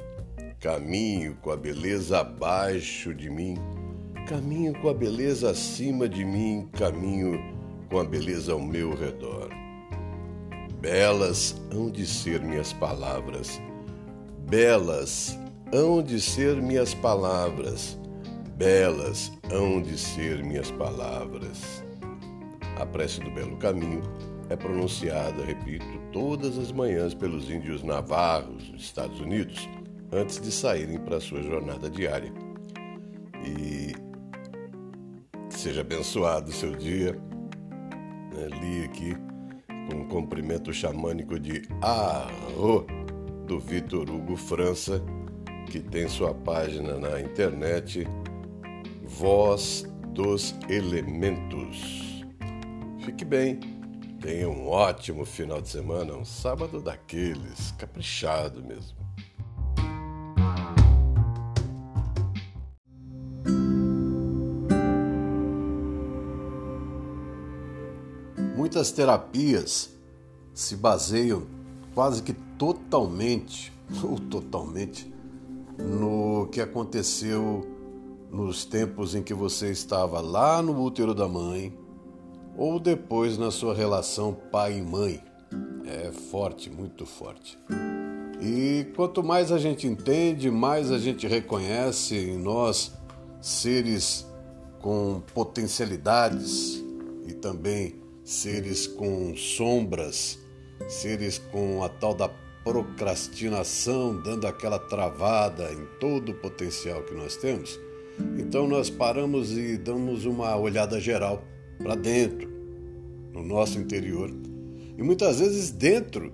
Caminho 0.60 1.36
com 1.42 1.50
a 1.50 1.58
beleza 1.58 2.20
abaixo 2.20 3.12
de 3.12 3.28
mim. 3.28 3.56
Caminho 4.28 4.80
com 4.80 4.88
a 4.88 4.94
beleza 4.94 5.50
acima 5.50 6.08
de 6.08 6.24
mim. 6.24 6.70
Caminho 6.78 7.58
com 7.89 7.99
a 7.99 8.04
beleza 8.04 8.54
ao 8.54 8.62
meu 8.62 8.95
redor. 8.95 9.49
Belas 10.80 11.60
hão 11.71 11.89
de 11.89 12.06
ser 12.06 12.41
minhas 12.41 12.71
palavras. 12.71 13.60
Belas 14.47 15.38
hão 15.73 16.02
de 16.02 16.21
ser 16.21 16.62
minhas 16.62 16.93
palavras. 16.93 17.99
Belas 18.56 19.32
hão 19.52 19.82
de 19.82 19.97
ser 19.97 20.43
minhas 20.43 20.71
palavras. 20.71 21.84
A 22.78 22.86
prece 22.86 23.19
do 23.19 23.32
Belo 23.32 23.58
Caminho 23.58 24.02
é 24.49 24.56
pronunciada, 24.56 25.43
repito, 25.43 25.86
todas 26.12 26.58
as 26.58 26.71
manhãs 26.71 27.13
pelos 27.13 27.49
índios 27.49 27.84
navarros 27.84 28.69
dos 28.69 28.82
Estados 28.82 29.19
Unidos, 29.19 29.69
antes 30.12 30.39
de 30.39 30.52
saírem 30.52 30.97
para 30.97 31.17
a 31.17 31.21
sua 31.21 31.43
jornada 31.43 31.89
diária. 31.89 32.34
E 33.45 33.93
seja 35.49 35.82
abençoado 35.82 36.49
o 36.49 36.54
seu 36.54 36.75
dia. 36.75 37.29
Né? 38.34 38.48
Li 38.62 38.84
aqui 38.84 39.15
com 39.89 39.98
um 39.98 40.08
cumprimento 40.08 40.74
xamânico 40.74 41.39
de 41.39 41.63
Arro, 41.82 42.86
do 43.46 43.60
Vitor 43.60 44.10
Hugo 44.10 44.36
França, 44.36 45.02
que 45.70 45.80
tem 45.80 46.08
sua 46.08 46.34
página 46.34 46.98
na 46.98 47.20
internet 47.20 48.08
Voz 49.04 49.86
dos 50.13 50.56
Elementos. 50.70 52.26
Fique 53.04 53.26
bem 53.26 53.60
Tenha 54.20 54.50
um 54.50 54.68
ótimo 54.68 55.26
final 55.26 55.62
de 55.62 55.70
semana, 55.70 56.13
um 56.13 56.26
sábado 56.26 56.82
daqueles, 56.82 57.72
caprichado 57.78 58.62
mesmo. 58.62 58.98
Muitas 68.80 68.94
terapias 68.94 69.89
se 70.54 70.74
baseiam 70.74 71.44
quase 71.94 72.24
que 72.24 72.32
totalmente, 72.58 73.74
ou 74.02 74.18
totalmente, 74.18 75.13
no 75.78 76.48
que 76.50 76.62
aconteceu 76.62 77.68
nos 78.32 78.63
tempos 78.63 79.15
em 79.15 79.22
que 79.22 79.34
você 79.34 79.70
estava 79.70 80.22
lá 80.22 80.62
no 80.62 80.82
útero 80.82 81.13
da 81.13 81.28
mãe, 81.28 81.78
ou 82.58 82.80
depois 82.80 83.38
na 83.38 83.52
sua 83.52 83.74
relação 83.74 84.34
pai 84.50 84.78
e 84.78 84.82
mãe. 84.82 85.22
É 85.86 86.13
forte, 86.13 86.70
muito 86.70 87.06
forte. 87.06 87.60
E 88.39 88.88
quanto 88.96 89.22
mais 89.22 89.52
a 89.52 89.58
gente 89.58 89.88
entende, 89.88 90.50
mais 90.50 90.89
a 90.89 90.98
gente 90.98 91.28
reconhece 91.28 92.15
em 92.15 92.38
nós 92.38 92.94
seres 93.42 94.26
com 94.80 95.22
potencialidades 95.34 96.82
e 97.28 97.34
também 97.34 98.08
seres 98.30 98.86
com 98.86 99.36
sombras, 99.36 100.38
seres 100.88 101.39
com 101.52 101.84
a 101.84 101.89
tal 101.89 102.13
da 102.13 102.30
procrastinação, 102.63 104.22
dando 104.22 104.46
aquela 104.46 104.78
travada 104.78 105.74
em 105.74 105.84
todo 106.00 106.34
o 106.34 106.36
potencial 106.36 107.02
que 107.02 107.15
nós 107.15 107.36
temos. 107.38 107.80
Então 108.38 108.68
nós 108.68 108.88
paramos 108.88 109.58
e 109.58 109.78
damos 109.78 110.26
uma 110.26 110.56
olhada 110.56 111.00
geral 111.00 111.44
para 111.80 111.96
dentro, 111.96 112.48
no 113.34 113.44
nosso 113.44 113.80
interior. 113.80 114.30
E 114.96 115.02
muitas 115.02 115.39
vezes 115.39 115.72
dentro, 115.72 116.32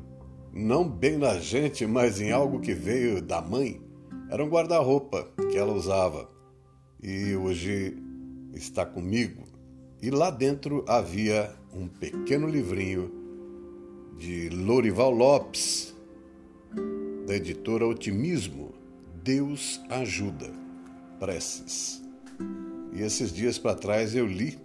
não 0.52 0.86
bem 0.86 1.18
na 1.18 1.40
gente, 1.40 1.86
mas 1.86 2.20
em 2.20 2.30
algo 2.30 2.60
que 2.60 2.74
veio 2.74 3.22
da 3.22 3.42
mãe, 3.42 3.82
era 4.30 4.44
um 4.44 4.50
guarda-roupa 4.50 5.30
que 5.50 5.58
ela 5.58 5.72
usava. 5.72 6.30
E 7.02 7.38
hoje 7.38 7.96
está 8.54 8.86
comigo. 8.86 9.44
E 10.02 10.10
lá 10.10 10.30
dentro 10.30 10.84
havia 10.90 11.56
um 11.76 11.88
pequeno 11.88 12.48
livrinho 12.48 13.12
de 14.18 14.50
Lorival 14.50 15.12
Lopes, 15.12 15.94
da 17.28 17.36
editora 17.36 17.86
Otimismo. 17.86 18.74
Deus 19.22 19.82
ajuda. 19.90 20.52
Preces. 21.20 22.02
E 22.94 23.02
esses 23.02 23.34
dias 23.34 23.58
para 23.58 23.76
trás 23.76 24.16
eu 24.16 24.26
li 24.26 24.58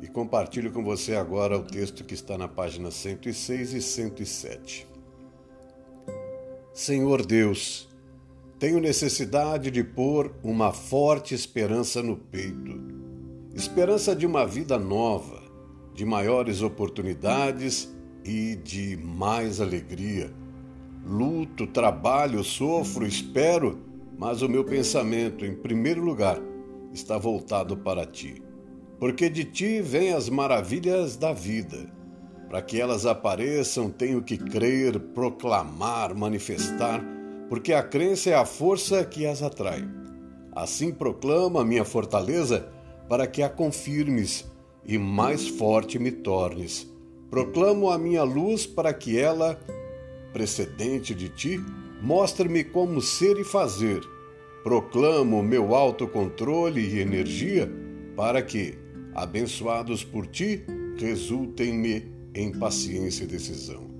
e 0.00 0.06
compartilho 0.06 0.70
com 0.70 0.84
você 0.84 1.16
agora 1.16 1.56
o 1.56 1.62
texto 1.62 2.04
que 2.04 2.14
está 2.14 2.36
na 2.36 2.46
página 2.46 2.90
106 2.90 3.72
e 3.72 3.80
107. 3.80 4.86
Senhor 6.72 7.24
Deus, 7.24 7.88
tenho 8.58 8.80
necessidade 8.80 9.70
de 9.70 9.82
pôr 9.82 10.34
uma 10.42 10.72
forte 10.72 11.34
esperança 11.34 12.02
no 12.02 12.16
peito, 12.16 12.80
esperança 13.54 14.14
de 14.14 14.26
uma 14.26 14.46
vida 14.46 14.78
nova, 14.78 15.33
de 15.94 16.04
maiores 16.04 16.60
oportunidades 16.60 17.94
e 18.24 18.56
de 18.56 18.96
mais 18.96 19.60
alegria. 19.60 20.30
Luto, 21.06 21.66
trabalho, 21.66 22.42
sofro, 22.42 23.06
espero, 23.06 23.78
mas 24.18 24.42
o 24.42 24.48
meu 24.48 24.64
pensamento, 24.64 25.44
em 25.44 25.54
primeiro 25.54 26.02
lugar, 26.02 26.40
está 26.92 27.16
voltado 27.16 27.76
para 27.76 28.04
ti 28.04 28.42
porque 28.98 29.28
de 29.28 29.44
ti 29.44 29.82
vêm 29.82 30.14
as 30.14 30.28
maravilhas 30.30 31.16
da 31.16 31.32
vida. 31.32 31.92
Para 32.48 32.62
que 32.62 32.80
elas 32.80 33.04
apareçam, 33.04 33.90
tenho 33.90 34.22
que 34.22 34.38
crer, 34.38 34.98
proclamar, 34.98 36.14
manifestar, 36.14 37.04
porque 37.48 37.72
a 37.72 37.82
crença 37.82 38.30
é 38.30 38.34
a 38.34 38.46
força 38.46 39.04
que 39.04 39.26
as 39.26 39.42
atrai. 39.42 39.86
Assim 40.54 40.92
proclama 40.92 41.64
minha 41.64 41.84
fortaleza, 41.84 42.68
para 43.08 43.26
que 43.26 43.42
a 43.42 43.48
confirmes 43.50 44.50
e 44.86 44.98
mais 44.98 45.48
forte 45.48 45.98
me 45.98 46.10
tornes. 46.10 46.86
Proclamo 47.30 47.90
a 47.90 47.98
minha 47.98 48.22
luz 48.22 48.66
para 48.66 48.92
que 48.92 49.18
ela, 49.18 49.58
precedente 50.32 51.14
de 51.14 51.28
ti, 51.28 51.60
mostre-me 52.00 52.62
como 52.62 53.00
ser 53.00 53.38
e 53.38 53.44
fazer. 53.44 54.00
Proclamo 54.62 55.42
meu 55.42 55.74
autocontrole 55.74 56.80
e 56.80 57.00
energia 57.00 57.70
para 58.16 58.42
que, 58.42 58.78
abençoados 59.14 60.04
por 60.04 60.26
ti, 60.26 60.64
resultem-me 60.96 62.12
em 62.34 62.52
paciência 62.52 63.24
e 63.24 63.26
decisão. 63.26 63.90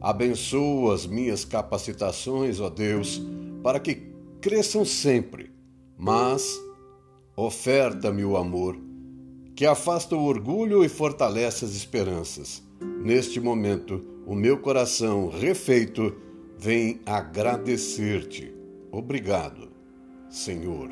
Abençoa 0.00 0.94
as 0.94 1.06
minhas 1.06 1.44
capacitações, 1.44 2.60
ó 2.60 2.70
Deus, 2.70 3.20
para 3.62 3.78
que 3.78 4.10
cresçam 4.40 4.84
sempre, 4.84 5.50
mas 5.98 6.58
oferta-me 7.36 8.24
o 8.24 8.36
amor, 8.36 8.76
que 9.60 9.66
afasta 9.66 10.16
o 10.16 10.24
orgulho 10.24 10.82
e 10.82 10.88
fortalece 10.88 11.66
as 11.66 11.72
esperanças. 11.72 12.62
Neste 12.80 13.38
momento, 13.38 14.02
o 14.26 14.34
meu 14.34 14.58
coração 14.58 15.28
refeito 15.28 16.16
vem 16.56 17.02
agradecer-te. 17.04 18.54
Obrigado, 18.90 19.70
Senhor. 20.30 20.88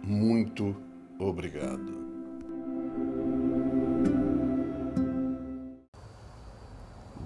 Muito 0.00 0.76
obrigado. 1.18 1.92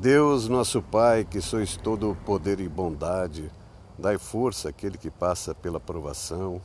Deus, 0.00 0.48
nosso 0.48 0.80
Pai, 0.80 1.22
que 1.22 1.42
sois 1.42 1.76
todo 1.76 2.16
poder 2.24 2.60
e 2.60 2.66
bondade, 2.66 3.52
dai 3.98 4.16
força 4.16 4.70
àquele 4.70 4.96
que 4.96 5.10
passa 5.10 5.54
pela 5.54 5.78
provação, 5.78 6.62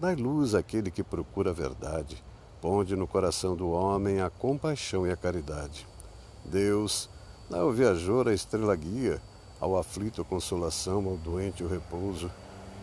dai 0.00 0.16
luz 0.16 0.54
àquele 0.54 0.90
que 0.90 1.04
procura 1.04 1.50
a 1.50 1.52
verdade, 1.52 2.24
ponde 2.66 2.96
no 2.96 3.06
coração 3.06 3.54
do 3.54 3.70
homem 3.70 4.20
a 4.20 4.28
compaixão 4.28 5.06
e 5.06 5.12
a 5.12 5.16
caridade. 5.16 5.86
Deus, 6.44 7.08
dá 7.48 7.60
ao 7.60 7.70
viajor 7.70 8.26
a 8.26 8.34
estrela 8.34 8.74
guia, 8.74 9.22
ao 9.60 9.78
aflito 9.78 10.20
a 10.20 10.24
consolação, 10.24 11.06
ao 11.06 11.16
doente 11.16 11.62
o 11.62 11.68
repouso. 11.68 12.28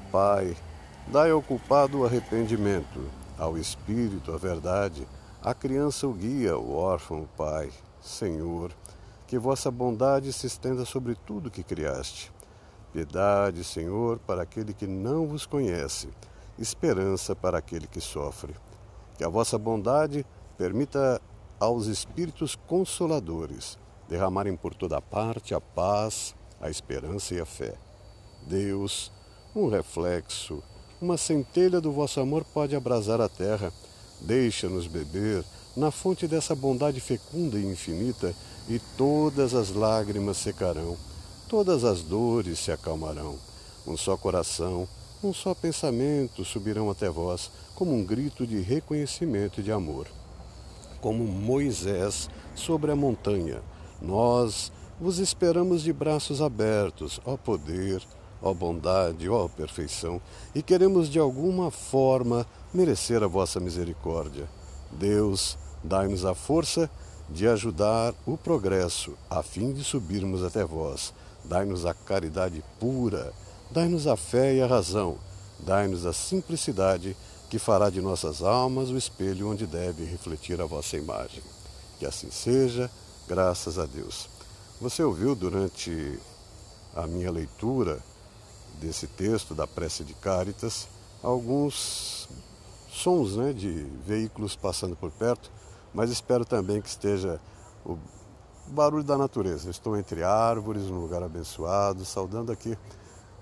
Pai, 0.09 0.55
dai 1.07 1.31
ao 1.31 1.41
culpado 1.41 1.99
o 1.99 2.05
arrependimento, 2.05 3.01
ao 3.37 3.57
espírito 3.57 4.31
a 4.31 4.37
verdade, 4.37 5.05
à 5.41 5.53
criança 5.53 6.07
o 6.07 6.13
guia, 6.13 6.57
o 6.57 6.73
órfão 6.77 7.23
o 7.23 7.27
pai. 7.35 7.69
Senhor, 8.01 8.71
que 9.27 9.37
vossa 9.37 9.69
bondade 9.69 10.31
se 10.31 10.47
estenda 10.47 10.85
sobre 10.85 11.13
tudo 11.13 11.51
que 11.51 11.61
criaste. 11.61 12.31
Piedade, 12.93 13.65
Senhor, 13.65 14.17
para 14.19 14.43
aquele 14.43 14.73
que 14.73 14.87
não 14.87 15.27
vos 15.27 15.45
conhece, 15.45 16.07
esperança 16.57 17.35
para 17.35 17.57
aquele 17.57 17.85
que 17.85 17.99
sofre. 17.99 18.55
Que 19.17 19.23
a 19.23 19.29
vossa 19.29 19.57
bondade 19.57 20.25
permita 20.57 21.21
aos 21.59 21.87
espíritos 21.87 22.55
consoladores 22.55 23.77
derramarem 24.07 24.55
por 24.55 24.73
toda 24.75 25.01
parte 25.01 25.53
a 25.53 25.61
paz, 25.61 26.35
a 26.61 26.69
esperança 26.69 27.33
e 27.33 27.39
a 27.39 27.45
fé. 27.45 27.73
Deus, 28.47 29.11
um 29.55 29.67
reflexo, 29.69 30.61
uma 31.01 31.17
centelha 31.17 31.81
do 31.81 31.91
vosso 31.91 32.19
amor 32.19 32.43
pode 32.43 32.75
abrasar 32.75 33.19
a 33.21 33.29
terra. 33.29 33.71
Deixa-nos 34.21 34.87
beber 34.87 35.43
na 35.75 35.91
fonte 35.91 36.27
dessa 36.27 36.55
bondade 36.55 36.99
fecunda 36.99 37.57
e 37.57 37.65
infinita, 37.65 38.33
e 38.69 38.79
todas 38.97 39.53
as 39.53 39.71
lágrimas 39.71 40.37
secarão, 40.37 40.95
todas 41.49 41.83
as 41.83 42.01
dores 42.01 42.59
se 42.59 42.71
acalmarão. 42.71 43.37
Um 43.85 43.97
só 43.97 44.15
coração, 44.15 44.87
um 45.27 45.33
só 45.33 45.53
pensamento 45.53 46.43
subirão 46.43 46.89
até 46.89 47.09
vós, 47.09 47.51
como 47.75 47.93
um 47.93 48.03
grito 48.03 48.45
de 48.45 48.59
reconhecimento 48.59 49.59
e 49.59 49.63
de 49.63 49.71
amor. 49.71 50.07
Como 51.01 51.23
Moisés 51.23 52.29
sobre 52.55 52.91
a 52.91 52.95
montanha, 52.95 53.61
nós 54.01 54.71
vos 54.99 55.19
esperamos 55.19 55.81
de 55.81 55.91
braços 55.91 56.41
abertos, 56.41 57.19
ó 57.25 57.35
poder, 57.35 58.01
ó 58.41 58.53
bondade, 58.53 59.29
ó 59.29 59.47
perfeição, 59.47 60.21
e 60.53 60.61
queremos 60.61 61.09
de 61.09 61.19
alguma 61.19 61.71
forma 61.71 62.45
merecer 62.73 63.23
a 63.23 63.27
vossa 63.27 63.59
misericórdia. 63.59 64.47
Deus, 64.91 65.57
dai-nos 65.83 66.25
a 66.25 66.35
força 66.35 66.89
de 67.29 67.47
ajudar 67.47 68.13
o 68.25 68.37
progresso, 68.37 69.17
a 69.29 69.41
fim 69.41 69.73
de 69.73 69.83
subirmos 69.83 70.43
até 70.43 70.63
vós. 70.63 71.13
Dai-nos 71.45 71.85
a 71.85 71.93
caridade 71.93 72.63
pura, 72.79 73.33
dai-nos 73.73 74.05
a 74.05 74.15
fé 74.15 74.53
e 74.53 74.61
a 74.61 74.67
razão, 74.67 75.17
dai-nos 75.59 76.05
a 76.05 76.13
simplicidade 76.13 77.17
que 77.49 77.57
fará 77.57 77.89
de 77.89 78.01
nossas 78.01 78.43
almas 78.43 78.89
o 78.89 78.97
espelho 78.97 79.49
onde 79.49 79.65
deve 79.65 80.05
refletir 80.05 80.61
a 80.61 80.65
vossa 80.65 80.95
imagem. 80.95 81.41
Que 81.97 82.05
assim 82.05 82.29
seja, 82.29 82.89
graças 83.27 83.79
a 83.79 83.87
Deus. 83.87 84.29
Você 84.79 85.03
ouviu 85.03 85.33
durante 85.33 86.19
a 86.95 87.07
minha 87.07 87.31
leitura 87.31 87.99
desse 88.79 89.07
texto 89.07 89.55
da 89.55 89.65
prece 89.65 90.03
de 90.03 90.13
Cáritas 90.13 90.87
alguns 91.23 92.29
sons 92.91 93.35
né, 93.35 93.53
de 93.53 93.87
veículos 94.05 94.55
passando 94.55 94.95
por 94.95 95.09
perto, 95.09 95.49
mas 95.93 96.11
espero 96.11 96.45
também 96.45 96.79
que 96.79 96.89
esteja 96.89 97.39
o 97.83 97.97
barulho 98.67 99.03
da 99.03 99.17
natureza. 99.17 99.71
estou 99.71 99.97
entre 99.97 100.23
árvores, 100.23 100.83
num 100.83 101.01
lugar 101.01 101.23
abençoado, 101.23 102.05
saudando 102.05 102.51
aqui 102.51 102.77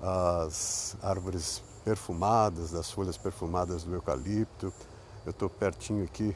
as 0.02 0.96
árvores 1.02 1.62
perfumadas, 1.86 2.72
das 2.72 2.90
folhas 2.92 3.18
perfumadas 3.18 3.84
do 3.84 3.94
eucalipto. 3.94 4.74
Eu 5.26 5.32
estou 5.32 5.50
pertinho 5.50 6.04
aqui 6.04 6.36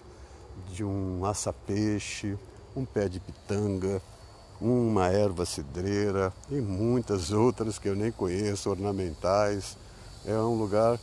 de 0.71 0.83
um 0.83 1.25
aça-peixe, 1.25 2.37
um 2.75 2.85
pé 2.85 3.07
de 3.07 3.19
pitanga, 3.19 4.01
uma 4.61 5.07
erva 5.07 5.45
cidreira 5.45 6.31
e 6.49 6.55
muitas 6.55 7.31
outras 7.31 7.79
que 7.79 7.89
eu 7.89 7.95
nem 7.95 8.11
conheço, 8.11 8.69
ornamentais. 8.69 9.77
É 10.25 10.35
um 10.37 10.57
lugar 10.57 10.99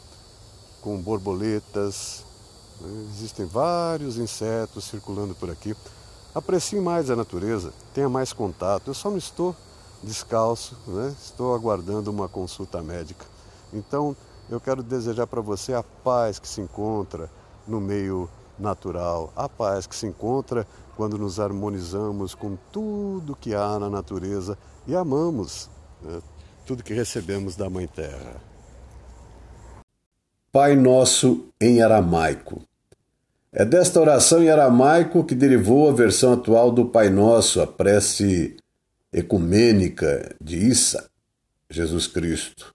com 0.81 1.01
borboletas, 1.01 2.25
né? 2.81 3.07
existem 3.11 3.47
vários 3.47 4.19
insetos 4.19 4.85
circulando 4.85 5.35
por 5.35 5.51
aqui. 5.51 5.77
Aprecie 6.35 6.81
mais 6.81 7.11
a 7.11 7.17
natureza, 7.17 7.73
tenha 7.95 8.09
mais 8.09 8.33
contato. 8.33 8.89
Eu 8.89 8.95
só 8.95 9.11
não 9.11 9.19
estou 9.19 9.55
descalço, 10.03 10.77
né? 10.87 11.15
estou 11.23 11.55
aguardando 11.55 12.11
uma 12.11 12.29
consulta 12.29 12.83
médica. 12.83 13.25
Então, 13.73 14.17
eu 14.51 14.61
quero 14.61 14.83
desejar 14.83 15.27
para 15.27 15.41
você 15.41 15.73
a 15.73 15.83
paz 15.83 16.39
que 16.39 16.49
se 16.49 16.61
encontra 16.61 17.31
no 17.67 17.81
meio 17.81 18.29
natural, 18.59 19.33
a 19.35 19.49
paz 19.49 19.87
que 19.87 19.97
se 19.97 20.07
encontra 20.07 20.67
quando 20.97 21.17
nos 21.17 21.41
harmonizamos 21.41 22.35
com 22.35 22.57
tudo 22.71 23.37
que 23.37 23.55
há 23.55 23.79
na 23.79 23.89
natureza 23.89 24.59
e 24.87 24.95
amamos 24.95 25.71
né, 26.03 26.21
tudo 26.67 26.83
que 26.83 26.93
recebemos 26.93 27.57
da 27.57 27.71
Mãe 27.71 27.87
Terra. 27.87 28.41
Pai 30.51 30.77
Nosso 30.77 31.47
em 31.61 31.81
aramaico. 31.81 32.63
É 33.53 33.65
desta 33.65 34.01
oração 34.01 34.43
em 34.43 34.51
aramaico 34.51 35.25
que 35.25 35.35
derivou 35.35 35.89
a 35.89 35.93
versão 35.93 36.35
atual 36.35 36.71
do 36.71 36.87
Pai 36.87 37.09
Nosso, 37.09 37.61
a 37.61 37.67
prece 37.67 38.57
ecumênica 39.13 40.35
de 40.41 40.57
Issa, 40.57 41.09
Jesus 41.69 42.07
Cristo. 42.07 42.73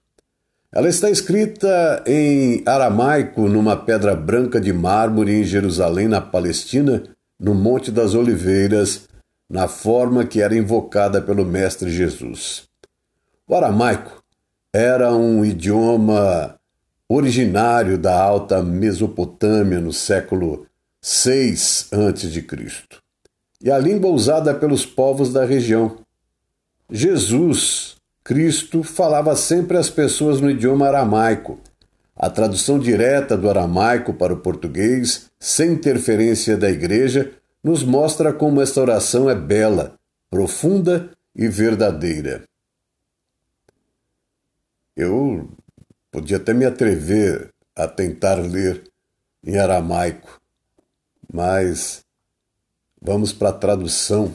Ela 0.70 0.88
está 0.88 1.10
escrita 1.10 2.02
em 2.06 2.62
aramaico 2.66 3.48
numa 3.48 3.76
pedra 3.76 4.14
branca 4.14 4.60
de 4.60 4.72
mármore 4.72 5.32
em 5.32 5.44
Jerusalém, 5.44 6.08
na 6.08 6.20
Palestina, 6.20 7.02
no 7.40 7.54
Monte 7.54 7.90
das 7.90 8.14
Oliveiras, 8.14 9.08
na 9.48 9.66
forma 9.66 10.26
que 10.26 10.42
era 10.42 10.54
invocada 10.54 11.22
pelo 11.22 11.44
Mestre 11.44 11.90
Jesus. 11.90 12.64
O 13.46 13.54
aramaico 13.54 14.22
era 14.72 15.14
um 15.14 15.42
idioma 15.42 16.58
originário 17.08 17.96
da 17.96 18.20
Alta 18.20 18.62
Mesopotâmia 18.62 19.80
no 19.80 19.92
século 19.92 20.66
VI 21.02 21.52
a.C. 21.52 22.46
e 23.62 23.70
a 23.70 23.78
língua 23.78 24.10
usada 24.10 24.52
pelos 24.52 24.84
povos 24.84 25.32
da 25.32 25.44
região. 25.46 25.96
Jesus 26.90 27.96
Cristo 28.24 28.82
falava 28.82 29.36
sempre 29.36 29.76
às 29.76 29.88
pessoas 29.90 30.40
no 30.40 30.50
idioma 30.50 30.88
aramaico. 30.88 31.60
A 32.16 32.28
tradução 32.28 32.78
direta 32.78 33.36
do 33.36 33.48
aramaico 33.48 34.12
para 34.12 34.34
o 34.34 34.40
português, 34.40 35.30
sem 35.38 35.72
interferência 35.72 36.56
da 36.56 36.70
igreja, 36.70 37.32
nos 37.62 37.82
mostra 37.82 38.32
como 38.32 38.60
esta 38.60 38.80
oração 38.80 39.30
é 39.30 39.34
bela, 39.34 39.94
profunda 40.30 41.10
e 41.34 41.46
verdadeira. 41.48 42.44
Eu 44.96 45.48
podia 46.10 46.38
até 46.38 46.52
me 46.52 46.64
atrever 46.64 47.50
a 47.76 47.86
tentar 47.86 48.34
ler 48.36 48.82
em 49.44 49.56
aramaico, 49.56 50.40
mas 51.32 52.04
vamos 53.00 53.32
para 53.32 53.50
a 53.50 53.52
tradução. 53.52 54.34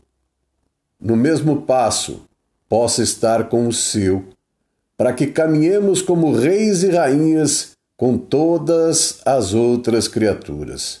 no 1.01 1.15
mesmo 1.15 1.63
passo, 1.63 2.21
possa 2.69 3.01
estar 3.01 3.49
com 3.49 3.67
o 3.67 3.73
seu, 3.73 4.23
para 4.95 5.11
que 5.11 5.27
caminhemos 5.27 6.01
como 6.01 6.31
reis 6.31 6.83
e 6.83 6.91
rainhas 6.91 7.71
com 7.97 8.17
todas 8.17 9.19
as 9.25 9.53
outras 9.53 10.07
criaturas. 10.07 10.99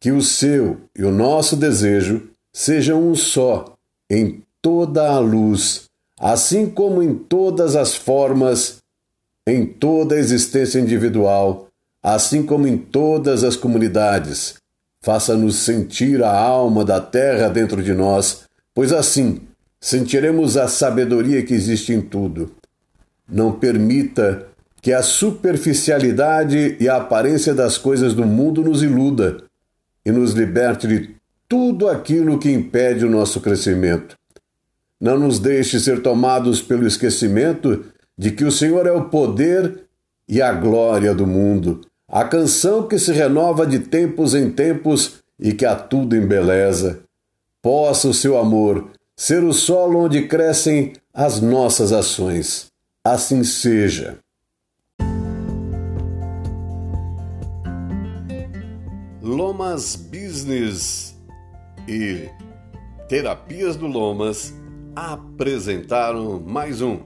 Que 0.00 0.10
o 0.10 0.22
seu 0.22 0.78
e 0.96 1.04
o 1.04 1.12
nosso 1.12 1.54
desejo 1.54 2.30
sejam 2.52 3.10
um 3.10 3.14
só 3.14 3.76
em 4.08 4.42
toda 4.62 5.08
a 5.08 5.18
luz, 5.18 5.84
assim 6.18 6.68
como 6.68 7.02
em 7.02 7.14
todas 7.14 7.76
as 7.76 7.94
formas, 7.94 8.78
em 9.46 9.66
toda 9.66 10.14
a 10.14 10.18
existência 10.18 10.78
individual, 10.78 11.68
assim 12.02 12.42
como 12.42 12.66
em 12.66 12.76
todas 12.76 13.44
as 13.44 13.56
comunidades. 13.56 14.59
Faça-nos 15.02 15.56
sentir 15.56 16.22
a 16.22 16.30
alma 16.30 16.84
da 16.84 17.00
terra 17.00 17.48
dentro 17.48 17.82
de 17.82 17.94
nós, 17.94 18.44
pois 18.74 18.92
assim 18.92 19.40
sentiremos 19.80 20.58
a 20.58 20.68
sabedoria 20.68 21.42
que 21.42 21.54
existe 21.54 21.92
em 21.92 22.02
tudo. 22.02 22.52
Não 23.26 23.52
permita 23.52 24.46
que 24.82 24.92
a 24.92 25.02
superficialidade 25.02 26.76
e 26.78 26.88
a 26.88 26.96
aparência 26.96 27.54
das 27.54 27.78
coisas 27.78 28.14
do 28.14 28.26
mundo 28.26 28.62
nos 28.62 28.82
iluda 28.82 29.38
e 30.04 30.10
nos 30.10 30.32
liberte 30.32 30.86
de 30.86 31.14
tudo 31.48 31.88
aquilo 31.88 32.38
que 32.38 32.50
impede 32.50 33.04
o 33.04 33.10
nosso 33.10 33.40
crescimento. 33.40 34.16
Não 35.00 35.18
nos 35.18 35.38
deixe 35.38 35.80
ser 35.80 36.02
tomados 36.02 36.60
pelo 36.60 36.86
esquecimento 36.86 37.86
de 38.16 38.30
que 38.30 38.44
o 38.44 38.52
Senhor 38.52 38.86
é 38.86 38.92
o 38.92 39.04
poder 39.04 39.80
e 40.28 40.42
a 40.42 40.52
glória 40.52 41.14
do 41.14 41.26
mundo, 41.26 41.80
a 42.10 42.24
canção 42.24 42.88
que 42.88 42.98
se 42.98 43.12
renova 43.12 43.64
de 43.64 43.78
tempos 43.78 44.34
em 44.34 44.50
tempos 44.50 45.20
e 45.38 45.52
que 45.52 45.64
a 45.64 45.76
tudo 45.76 46.16
embeleza. 46.16 47.04
Possa 47.62 48.08
o 48.08 48.14
seu 48.14 48.36
amor 48.36 48.90
ser 49.16 49.44
o 49.44 49.52
solo 49.52 50.00
onde 50.00 50.26
crescem 50.26 50.94
as 51.14 51.40
nossas 51.40 51.92
ações. 51.92 52.66
Assim 53.04 53.44
seja. 53.44 54.18
Lomas 59.22 59.94
Business 59.94 61.14
e 61.86 62.28
Terapias 63.08 63.76
do 63.76 63.86
Lomas 63.86 64.52
apresentaram 64.96 66.40
mais 66.40 66.82
um 66.82 66.98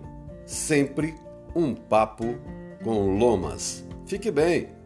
Sempre 0.47 1.15
um 1.55 1.75
Papo 1.75 2.37
com 2.83 3.19
Lomas. 3.19 3.85
Fique 4.07 4.31
bem! 4.31 4.84